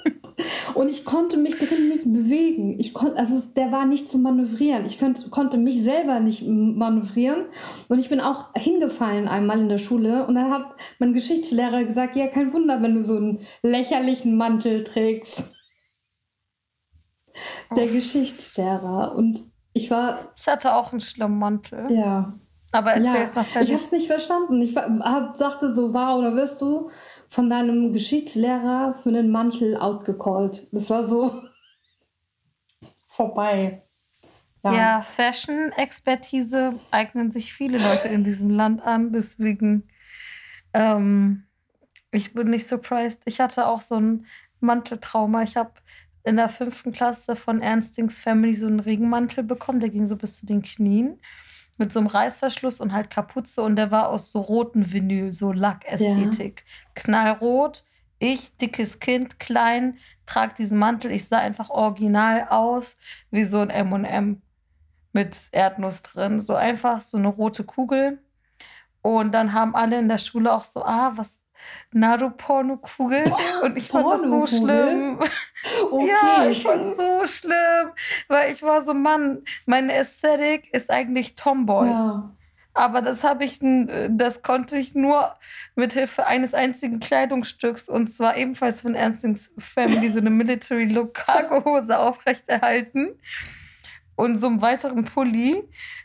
[0.74, 2.78] und ich konnte mich drin nicht bewegen.
[2.78, 4.86] Ich konnte, also der war nicht zu manövrieren.
[4.86, 7.46] Ich konnte, konnte mich selber nicht manövrieren.
[7.88, 10.26] Und ich bin auch hingefallen einmal in der Schule.
[10.26, 10.64] Und dann hat
[10.98, 15.44] mein Geschichtslehrer gesagt, ja, kein Wunder, wenn du so einen lächerlichen Mantel trägst.
[17.76, 17.92] Der oh.
[17.92, 19.14] Geschichtslehrer.
[19.16, 19.40] Und
[19.72, 20.32] ich war.
[20.36, 21.90] Ich hatte auch einen schlimmen Mantel.
[21.90, 22.32] Ja.
[22.74, 23.68] Aber erzähl ja, es noch fertig.
[23.68, 24.60] Ich habe es nicht verstanden.
[24.62, 26.90] Ich war, sagte so, war oder wirst du
[27.32, 30.68] von deinem Geschichtslehrer für einen Mantel outgecallt.
[30.70, 31.42] Das war so
[33.06, 33.82] vorbei.
[34.62, 39.12] Ja, ja Fashion-Expertise eignen sich viele Leute in diesem Land an.
[39.12, 39.88] Deswegen,
[40.74, 41.46] ähm,
[42.10, 43.22] Ich bin nicht surprised.
[43.24, 44.26] Ich hatte auch so ein
[44.60, 45.42] Manteltrauma.
[45.42, 45.72] Ich habe
[46.24, 49.80] in der fünften Klasse von Ernstings Family so einen Regenmantel bekommen.
[49.80, 51.18] Der ging so bis zu den Knien
[51.82, 55.50] mit so einem Reißverschluss und halt Kapuze und der war aus so roten Vinyl, so
[55.50, 56.64] Lackästhetik.
[56.64, 56.92] Ja.
[56.94, 57.84] Knallrot.
[58.20, 61.10] Ich, dickes Kind, klein, trage diesen Mantel.
[61.10, 62.96] Ich sah einfach original aus
[63.32, 64.40] wie so ein M&M
[65.12, 66.40] mit Erdnuss drin.
[66.40, 68.22] So einfach so eine rote Kugel.
[69.02, 71.40] Und dann haben alle in der Schule auch so, ah, was
[71.92, 73.32] Naru-Porno-Kugel.
[73.62, 75.18] Und ich fand das so schlimm.
[75.92, 76.08] Okay.
[76.08, 77.92] Ja, ich fand es so schlimm.
[78.26, 81.88] Weil ich war so, Mann, meine Ästhetik ist eigentlich Tomboy.
[81.88, 82.32] Ja.
[82.74, 85.36] Aber das habe ich, das konnte ich nur
[85.76, 91.14] mit Hilfe eines einzigen Kleidungsstücks und zwar ebenfalls von Ernstings Family, so eine Military Look
[91.14, 93.10] Cargo Hose aufrechterhalten
[94.16, 95.62] und so einem weiteren Pulli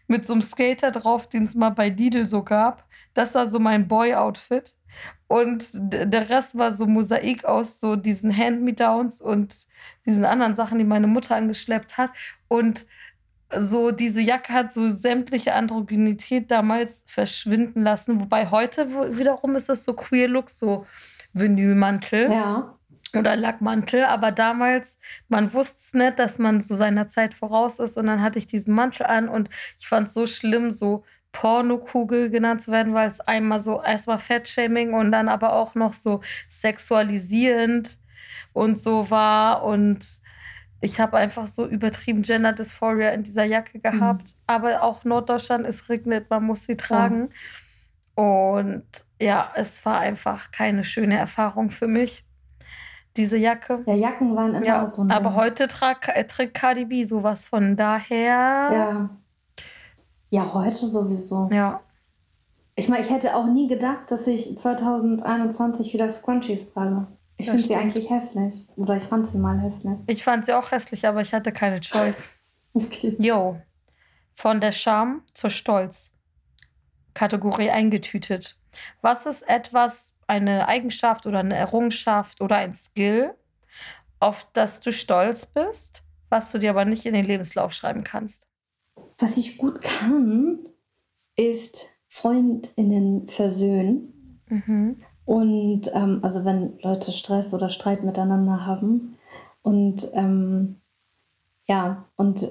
[0.08, 2.86] mit so einem Skater drauf, den es mal bei Lidl so gab.
[3.14, 4.76] Das war so mein Boy-Outfit.
[5.28, 9.55] Und der Rest war so Mosaik aus so diesen Hand-Me-Downs und
[10.05, 12.11] diesen anderen Sachen, die meine Mutter angeschleppt hat.
[12.47, 12.86] Und
[13.55, 18.19] so diese Jacke hat so sämtliche Androgynität damals verschwinden lassen.
[18.19, 20.86] Wobei heute wiederum ist das so queer Look, so
[21.34, 22.32] Vinylmantel.
[22.32, 22.73] Ja.
[23.15, 24.97] Oder Lackmantel, aber damals,
[25.30, 27.97] man wusste es nicht, dass man so seiner Zeit voraus ist.
[27.97, 29.49] Und dann hatte ich diesen Mantel an und
[29.80, 34.19] ich fand es so schlimm, so Pornokugel genannt zu werden, weil es einmal so erstmal
[34.19, 37.97] Fettshaming und dann aber auch noch so sexualisierend
[38.53, 39.63] und so war.
[39.63, 40.07] Und
[40.82, 44.30] ich habe einfach so übertrieben Gender Dysphoria in dieser Jacke gehabt.
[44.30, 44.34] Mhm.
[44.47, 47.30] Aber auch Norddeutschland, es regnet, man muss sie tragen.
[48.17, 48.23] Ja.
[48.23, 48.86] Und
[49.21, 52.25] ja, es war einfach keine schöne Erfahrung für mich.
[53.15, 53.84] Diese Jacke.
[53.86, 55.01] Ja, Jacken waren immer ja, so.
[55.01, 58.69] Ein aber heute trägt Cardi B sowas von daher.
[58.71, 59.09] Ja
[60.30, 61.49] ja, heute sowieso.
[61.51, 61.82] Ja.
[62.75, 67.07] Ich meine, ich hätte auch nie gedacht, dass ich 2021 wieder Scrunchies trage.
[67.38, 68.67] Ich finde sie eigentlich hässlich.
[68.75, 69.99] Oder ich fand sie mal hässlich.
[70.07, 72.30] Ich fand sie auch hässlich, aber ich hatte keine Choice.
[72.73, 73.15] okay.
[73.19, 73.59] Jo.
[74.34, 76.11] Von der Scham zur Stolz.
[77.13, 78.59] Kategorie eingetütet.
[79.01, 83.34] Was ist etwas, eine Eigenschaft oder eine Errungenschaft oder ein Skill,
[84.19, 88.46] auf das du stolz bist, was du dir aber nicht in den Lebenslauf schreiben kannst?
[89.18, 90.59] Was ich gut kann,
[91.36, 94.41] ist Freundinnen versöhnen.
[94.49, 94.97] Mhm.
[95.26, 99.18] Und ähm, also wenn Leute Stress oder Streit miteinander haben.
[99.61, 100.78] Und ähm,
[101.68, 102.47] ja, und,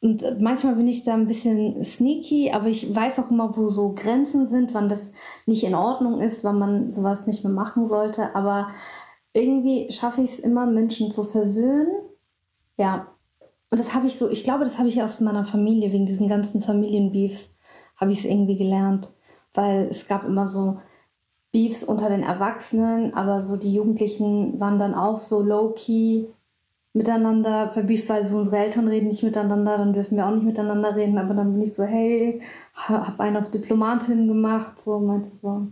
[0.00, 3.94] und manchmal bin ich da ein bisschen sneaky, aber ich weiß auch immer, wo so
[3.94, 5.12] Grenzen sind, wann das
[5.46, 8.34] nicht in Ordnung ist, wann man sowas nicht mehr machen sollte.
[8.36, 8.68] Aber
[9.32, 11.90] irgendwie schaffe ich es immer, Menschen zu versöhnen.
[12.76, 13.08] Ja,
[13.70, 16.28] und das habe ich so, ich glaube, das habe ich aus meiner Familie, wegen diesen
[16.28, 17.56] ganzen Familienbeefs,
[17.96, 19.14] habe ich es irgendwie gelernt.
[19.54, 20.78] Weil es gab immer so
[21.52, 26.26] Beefs unter den Erwachsenen, aber so die Jugendlichen waren dann auch so low-key
[26.92, 30.96] miteinander verbieft, weil so unsere Eltern reden nicht miteinander, dann dürfen wir auch nicht miteinander
[30.96, 31.18] reden.
[31.18, 32.40] Aber dann bin ich so, hey,
[32.74, 35.66] hab einen auf Diplomatin gemacht, so meinst du so,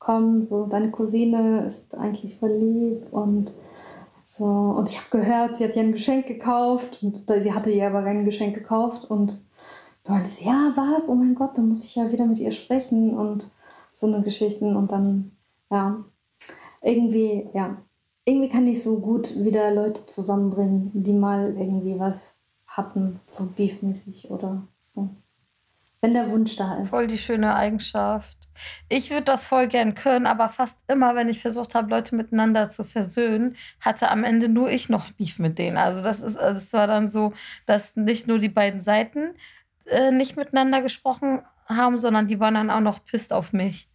[0.00, 3.52] komm, so deine Cousine ist eigentlich verliebt und
[4.42, 7.86] so, und ich habe gehört, sie hat ihr ein Geschenk gekauft und die hatte ihr
[7.86, 9.40] aber kein Geschenk gekauft und
[10.04, 11.08] meinte sie, ja, was?
[11.08, 13.52] Oh mein Gott, dann muss ich ja wieder mit ihr sprechen und
[13.92, 15.30] so eine Geschichten und dann,
[15.70, 16.04] ja,
[16.80, 17.76] irgendwie, ja,
[18.24, 24.28] irgendwie kann ich so gut wieder Leute zusammenbringen, die mal irgendwie was hatten, so beefmäßig
[24.32, 25.08] oder so.
[26.02, 26.90] Wenn der Wunsch da ist.
[26.90, 28.36] Voll die schöne Eigenschaft.
[28.88, 32.68] Ich würde das voll gern können, aber fast immer, wenn ich versucht habe, Leute miteinander
[32.68, 35.76] zu versöhnen, hatte am Ende nur ich noch Beef mit denen.
[35.76, 37.32] Also das ist, also es war dann so,
[37.66, 39.34] dass nicht nur die beiden Seiten
[39.86, 43.88] äh, nicht miteinander gesprochen haben, sondern die waren dann auch noch pisst auf mich.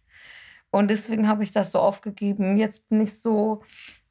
[0.70, 2.56] Und deswegen habe ich das so aufgegeben.
[2.56, 3.62] Jetzt bin ich so,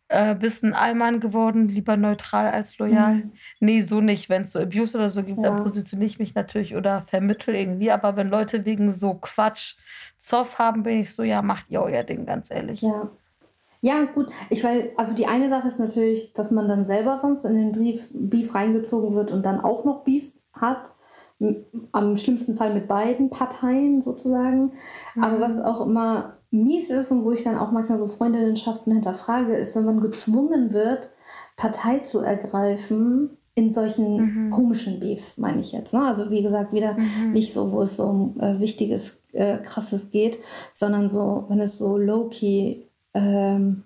[0.10, 3.16] äh, bist ein Allmann geworden, lieber neutral als loyal.
[3.16, 3.32] Mhm.
[3.60, 4.30] Nee, so nicht.
[4.30, 5.50] Wenn es so Abuse oder so gibt, ja.
[5.50, 7.92] dann positioniere ich mich natürlich oder vermittel irgendwie.
[7.92, 9.76] Aber wenn Leute wegen so Quatsch
[10.18, 12.82] Zoff haben, bin ich so, ja, macht ihr euer Ding, ganz ehrlich.
[12.82, 13.10] Ja.
[13.82, 14.30] Ja, gut.
[14.50, 17.72] Ich weil, also die eine Sache ist natürlich, dass man dann selber sonst in den
[17.74, 20.94] Brief, Beef reingezogen wird und dann auch noch Beef hat.
[21.92, 24.72] Am schlimmsten Fall mit beiden Parteien sozusagen.
[25.14, 25.24] Mhm.
[25.24, 29.54] Aber was auch immer mies ist und wo ich dann auch manchmal so Freundinnenschaften hinterfrage,
[29.56, 31.10] ist, wenn man gezwungen wird,
[31.56, 34.50] Partei zu ergreifen in solchen mhm.
[34.52, 35.94] komischen Beefs, meine ich jetzt.
[35.94, 36.06] Ne?
[36.06, 37.34] Also wie gesagt, wieder mhm.
[37.34, 40.38] nicht so, wo es so um äh, wichtiges, äh, krasses geht,
[40.74, 42.84] sondern so, wenn es so low-key
[43.14, 43.84] ähm,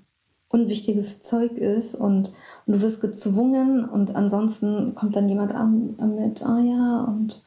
[0.49, 2.34] unwichtiges Zeug ist und,
[2.66, 7.43] und du wirst gezwungen und ansonsten kommt dann jemand an mit, ah ja, und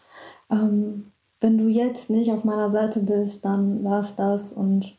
[0.50, 4.96] ähm, wenn du jetzt nicht auf meiner Seite bist, dann war es das und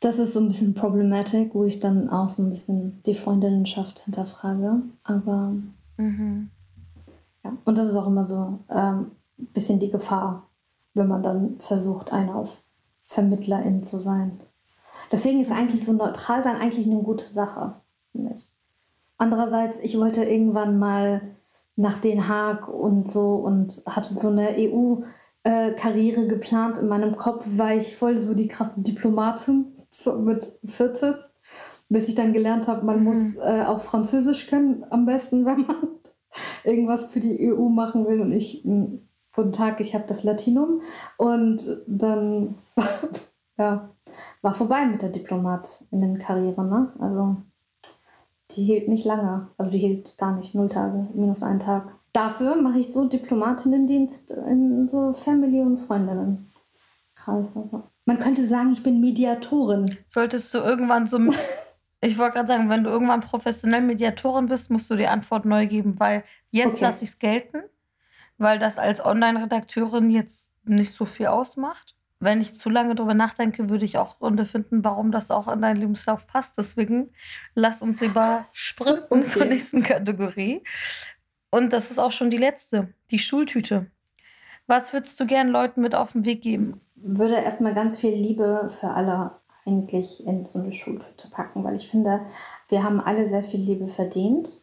[0.00, 4.00] das ist so ein bisschen Problematik, wo ich dann auch so ein bisschen die Freundinnenschaft
[4.00, 4.80] hinterfrage.
[5.04, 5.52] Aber
[5.98, 6.50] mhm.
[7.44, 9.10] ja, und das ist auch immer so ein ähm,
[9.52, 10.48] bisschen die Gefahr,
[10.94, 12.62] wenn man dann versucht, eine auf
[13.02, 14.40] Vermittlerin zu sein.
[15.12, 17.74] Deswegen ist eigentlich so neutral sein eigentlich eine gute Sache,
[18.12, 18.52] finde ich.
[19.18, 21.20] Andererseits, ich wollte irgendwann mal
[21.76, 27.74] nach Den Haag und so und hatte so eine EU-Karriere geplant in meinem Kopf, war
[27.74, 29.66] ich voll so die krasse Diplomatin
[30.18, 31.14] mit 14,
[31.88, 33.04] bis ich dann gelernt habe, man mhm.
[33.04, 35.88] muss äh, auch Französisch können am besten, wenn man
[36.64, 38.20] irgendwas für die EU machen will.
[38.20, 40.82] Und ich, hm, guten Tag, ich habe das Latinum.
[41.16, 42.54] Und dann
[43.58, 43.90] ja,
[44.42, 46.64] war vorbei mit der Diplomatinnenkarriere.
[46.64, 46.92] Ne?
[46.98, 47.36] Also
[48.52, 49.48] die hielt nicht lange.
[49.58, 51.94] Also die hielt gar nicht, null Tage, minus einen Tag.
[52.12, 57.56] Dafür mache ich so Diplomatinnendienst in so Family- und Freundinnenkreis.
[57.56, 57.84] Also.
[58.06, 59.96] Man könnte sagen, ich bin Mediatorin.
[60.08, 61.18] Solltest du irgendwann so.
[62.00, 65.66] ich wollte gerade sagen, wenn du irgendwann professionell Mediatorin bist, musst du die Antwort neu
[65.66, 66.84] geben, weil jetzt okay.
[66.84, 67.62] lasse ich es gelten,
[68.38, 73.70] weil das als Online-Redakteurin jetzt nicht so viel ausmacht wenn ich zu lange darüber nachdenke,
[73.70, 76.58] würde ich auch Gründe finden, warum das auch in deinen Lebenslauf passt.
[76.58, 77.10] Deswegen
[77.54, 79.28] lass uns lieber sprinten okay.
[79.28, 80.62] zur nächsten Kategorie.
[81.50, 83.90] Und das ist auch schon die letzte, die Schultüte.
[84.66, 86.80] Was würdest du gern Leuten mit auf den Weg geben?
[87.02, 89.32] Würde erstmal ganz viel Liebe für alle
[89.66, 92.20] eigentlich in so eine Schultüte packen, weil ich finde,
[92.68, 94.60] wir haben alle sehr viel Liebe verdient.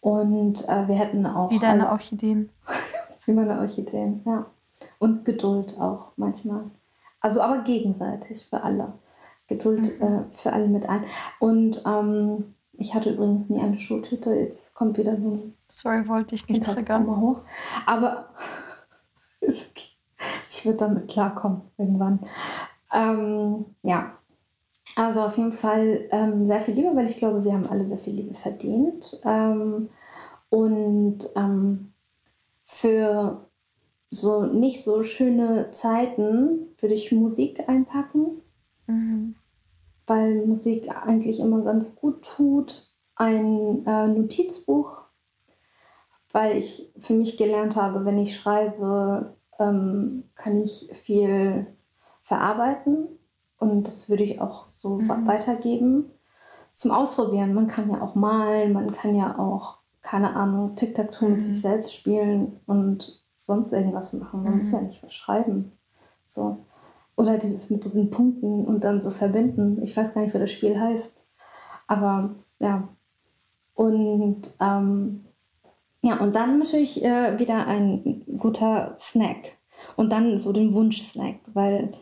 [0.00, 1.50] Und äh, wir hätten auch.
[1.50, 2.50] Wie deine alle, Orchideen.
[3.24, 4.46] wie meine Orchideen, ja.
[4.98, 6.70] Und Geduld auch manchmal.
[7.20, 8.94] Also aber gegenseitig für alle.
[9.46, 10.06] Geduld mhm.
[10.06, 11.04] äh, für alle mit ein.
[11.38, 14.34] Und ähm, ich hatte übrigens nie eine Schultüte.
[14.34, 15.54] Jetzt kommt wieder so ein.
[15.68, 17.06] Sorry, wollte ich nicht triggern.
[17.06, 17.42] hoch.
[17.86, 18.30] Aber
[20.62, 22.20] ich würde damit klarkommen irgendwann.
[22.92, 24.12] Ähm, ja.
[24.94, 27.98] Also auf jeden Fall ähm, sehr viel Liebe, weil ich glaube, wir haben alle sehr
[27.98, 29.20] viel Liebe verdient.
[29.24, 29.88] Ähm,
[30.50, 31.92] und ähm,
[32.62, 33.48] für
[34.10, 38.42] so nicht so schöne Zeiten würde ich Musik einpacken,
[38.86, 39.34] mhm.
[40.06, 42.88] weil Musik eigentlich immer ganz gut tut.
[43.16, 45.06] Ein äh, Notizbuch,
[46.30, 51.66] weil ich für mich gelernt habe, wenn ich schreibe, ähm, kann ich viel
[52.22, 53.08] verarbeiten
[53.58, 55.26] und das würde ich auch so mhm.
[55.26, 56.10] weitergeben.
[56.74, 57.54] Zum Ausprobieren.
[57.54, 61.32] Man kann ja auch malen, man kann ja auch, keine Ahnung, Tic-Tac-Toe mhm.
[61.34, 64.42] mit sich selbst spielen und sonst irgendwas machen.
[64.42, 64.58] Man mhm.
[64.58, 65.72] muss ja nicht was schreiben.
[66.24, 66.64] So.
[67.14, 69.82] Oder dieses mit diesen Punkten und dann so verbinden.
[69.82, 71.22] Ich weiß gar nicht, wie das Spiel heißt.
[71.86, 72.88] Aber ja.
[73.74, 75.26] Und ähm,
[76.02, 79.58] ja, und dann natürlich äh, wieder ein guter Snack.
[79.96, 81.92] Und dann so den Wunsch-Snack, weil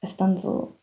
[0.00, 0.76] es dann so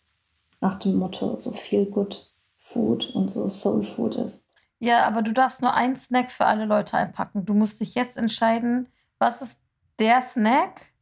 [0.62, 4.48] nach dem Motto so viel Good Food und so Soul Food ist.
[4.80, 7.46] Ja, aber du darfst nur einen Snack für alle Leute einpacken.
[7.46, 8.88] Du musst dich jetzt entscheiden,
[9.20, 9.60] was ist
[10.00, 10.94] der Snack,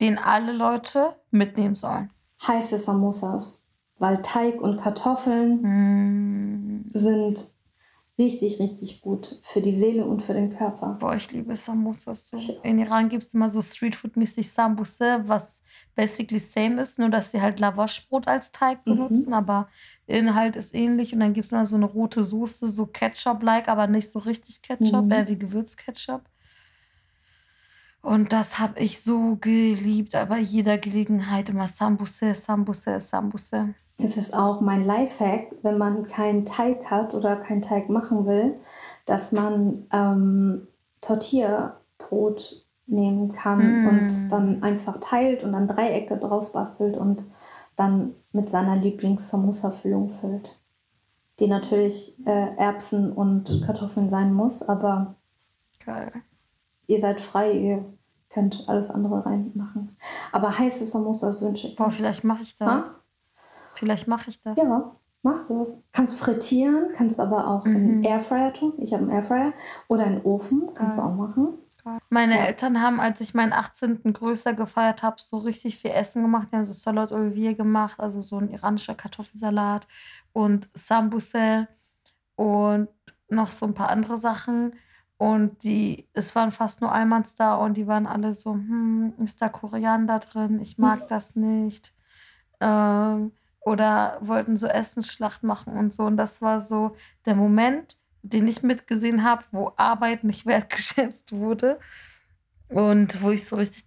[0.00, 2.12] den alle Leute mitnehmen sollen.
[2.46, 3.64] Heiße Samosas.
[3.98, 6.90] Weil Teig und Kartoffeln mm.
[6.90, 7.44] sind
[8.18, 10.96] richtig, richtig gut für die Seele und für den Körper.
[10.98, 12.28] Boah, ich liebe Samosas.
[12.30, 12.60] So.
[12.62, 15.60] In Iran gibt es immer so Streetfood-mäßig Sambusse, was
[15.94, 18.92] basically same ist, nur dass sie halt Lavaschbrot als Teig mhm.
[18.92, 19.34] benutzen, mhm.
[19.34, 19.68] aber
[20.06, 21.12] Inhalt ist ähnlich.
[21.12, 24.62] Und dann gibt es immer so eine rote Soße, so Ketchup-like, aber nicht so richtig
[24.62, 25.10] Ketchup, mhm.
[25.10, 26.22] eher wie Gewürzketchup.
[28.02, 33.00] Und das habe ich so geliebt, bei jeder Gelegenheit immer Sambuse, Sambuse,
[33.98, 38.60] Es ist auch mein Lifehack, wenn man keinen Teig hat oder keinen Teig machen will,
[39.06, 40.68] dass man ähm,
[41.00, 43.88] Tortilla-Brot nehmen kann mm.
[43.88, 47.24] und dann einfach teilt und dann Dreiecke draus bastelt und
[47.74, 50.60] dann mit seiner Lieblings-Samosa-Füllung füllt.
[51.40, 55.16] Die natürlich äh, Erbsen und Kartoffeln sein muss, aber
[55.84, 56.12] Geil.
[56.86, 57.84] ihr seid frei, ihr
[58.28, 59.96] könnt alles andere reinmachen.
[60.32, 61.76] Aber heiße Samosas wünsche ich.
[61.76, 62.96] Boah, vielleicht mache ich das.
[62.96, 63.00] Ha?
[63.76, 64.56] Vielleicht mache ich das.
[64.56, 65.84] Ja, mach das.
[65.92, 67.76] Kannst frittieren, kannst aber auch mhm.
[67.76, 68.74] in Airfryer tun.
[68.78, 69.52] Ich habe einen Airfryer.
[69.88, 71.06] Oder einen Ofen, kannst Geil.
[71.06, 71.58] du auch machen.
[72.08, 72.46] Meine ja.
[72.46, 74.12] Eltern haben, als ich meinen 18.
[74.12, 76.48] größer gefeiert habe, so richtig viel Essen gemacht.
[76.50, 79.86] Die haben so Salat Olivier gemacht, also so ein iranischer Kartoffelsalat
[80.32, 81.68] und Sambuse
[82.34, 82.88] und
[83.28, 84.74] noch so ein paar andere Sachen.
[85.18, 89.40] Und die, es waren fast nur Almans da und die waren alle so, hm, ist
[89.40, 90.60] da Koriander drin?
[90.60, 91.94] Ich mag das nicht.
[92.60, 93.32] Ähm,
[93.66, 96.04] oder wollten so Essensschlacht machen und so.
[96.04, 96.94] Und das war so
[97.26, 101.80] der Moment, den ich mitgesehen habe, wo Arbeit nicht wertgeschätzt wurde.
[102.68, 103.84] Und wo ich so richtig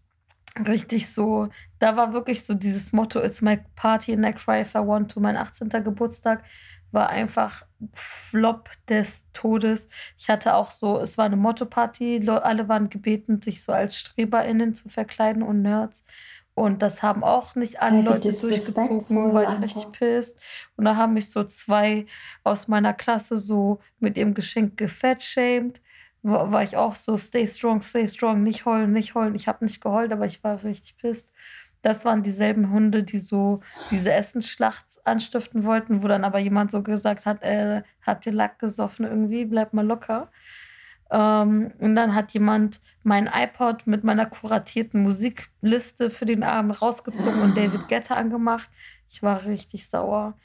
[0.67, 4.75] richtig so, da war wirklich so dieses Motto, it's my party and I cry if
[4.75, 5.21] I want to.
[5.21, 5.69] Mein 18.
[5.69, 6.43] Geburtstag
[6.91, 9.88] war einfach Flop des Todes.
[10.17, 14.73] Ich hatte auch so, es war eine Motto-Party, alle waren gebeten, sich so als StreberInnen
[14.73, 16.03] zu verkleiden und Nerds.
[16.60, 20.38] Und das haben auch nicht alle ja, Leute durchgezogen, war ich richtig pisst.
[20.76, 22.05] Und da haben mich so zwei
[22.43, 25.80] aus meiner Klasse so mit ihrem Geschenk gefettshamed.
[26.22, 29.36] War, war ich auch so, stay strong, stay strong, nicht heulen, nicht heulen.
[29.36, 31.30] Ich habe nicht geheult, aber ich war richtig pisst.
[31.82, 36.84] Das waren dieselben Hunde, die so diese Essensschlacht anstiften wollten, wo dann aber jemand so
[36.84, 40.30] gesagt hat, äh, habt ihr Lack gesoffen irgendwie, bleibt mal locker.
[41.12, 47.41] Ähm, und dann hat jemand mein iPod mit meiner kuratierten Musikliste für den Abend rausgezogen
[47.41, 48.70] und David Guetta angemacht.
[49.10, 50.36] Ich war richtig sauer.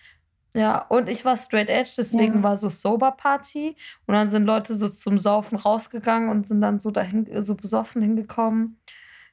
[0.57, 2.43] Ja, und ich war straight edge, deswegen ja.
[2.45, 3.77] war so Sober Party.
[4.07, 8.03] Und dann sind Leute so zum Saufen rausgegangen und sind dann so dahin, so besoffen
[8.03, 8.79] hingekommen.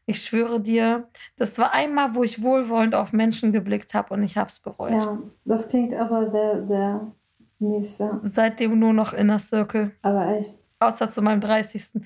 [0.08, 1.08] Ich schwöre dir,
[1.38, 4.92] das war einmal, wo ich wohlwollend auf Menschen geblickt habe und ich habe es bereut.
[4.92, 7.14] Ja, das klingt aber sehr, sehr
[7.60, 8.00] mies.
[8.00, 8.20] Ja.
[8.24, 9.92] Seitdem nur noch Inner Circle.
[10.02, 12.02] Aber echt außer zu meinem 30.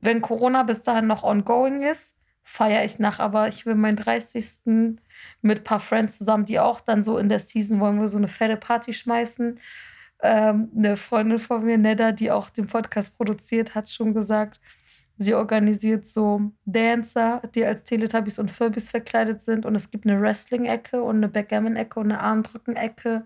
[0.00, 4.98] Wenn Corona bis dahin noch ongoing ist, feiere ich nach, aber ich will meinen 30.
[5.42, 8.16] mit ein paar Friends zusammen, die auch dann so in der Season wollen wir so
[8.16, 9.58] eine fette Party schmeißen.
[10.22, 14.60] Ähm, eine Freundin von mir, Nedda, die auch den Podcast produziert, hat schon gesagt,
[15.18, 19.66] sie organisiert so Dancer, die als Teletubbies und Furbies verkleidet sind.
[19.66, 23.24] Und es gibt eine Wrestling-Ecke und eine Backgammon-Ecke und eine Armdrücken-Ecke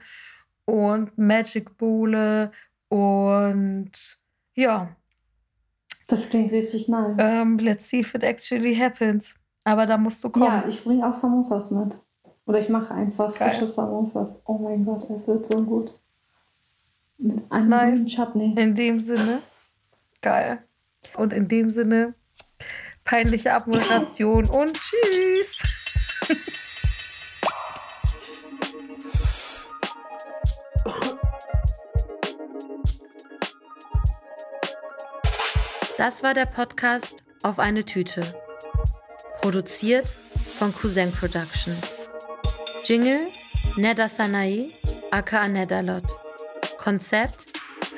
[0.65, 2.51] und Magic Bowle
[2.89, 4.19] und
[4.57, 4.89] ja.
[6.09, 7.17] Das klingt richtig nice.
[7.19, 9.35] Ähm, let's see if it actually happens.
[9.65, 10.47] Aber da musst du kommen.
[10.47, 11.97] Ja, ich bringe auch Samosas mit.
[12.47, 13.51] Oder ich mache einfach Geil.
[13.51, 14.41] frische Samosas.
[14.47, 15.99] Oh mein Gott, es wird so gut.
[17.19, 18.07] Mit einem nice.
[18.07, 18.55] Chutney.
[18.57, 19.41] In dem Sinne,
[20.23, 20.63] geil.
[21.17, 22.15] Und in dem Sinne,
[23.05, 25.56] peinliche Abmoderation und tschüss.
[35.99, 38.21] Das war der Podcast Auf eine Tüte.
[39.41, 40.15] Produziert
[40.59, 41.97] von Cousin Productions.
[42.85, 43.21] Jingle
[43.77, 44.73] Neda Sanai,
[45.11, 46.05] aka Nedalot.
[46.79, 47.47] Konzept,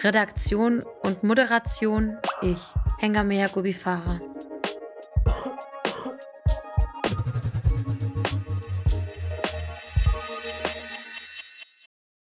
[0.02, 2.60] Redaktion und Moderation ich,
[3.00, 4.20] Hengamea Gubifara.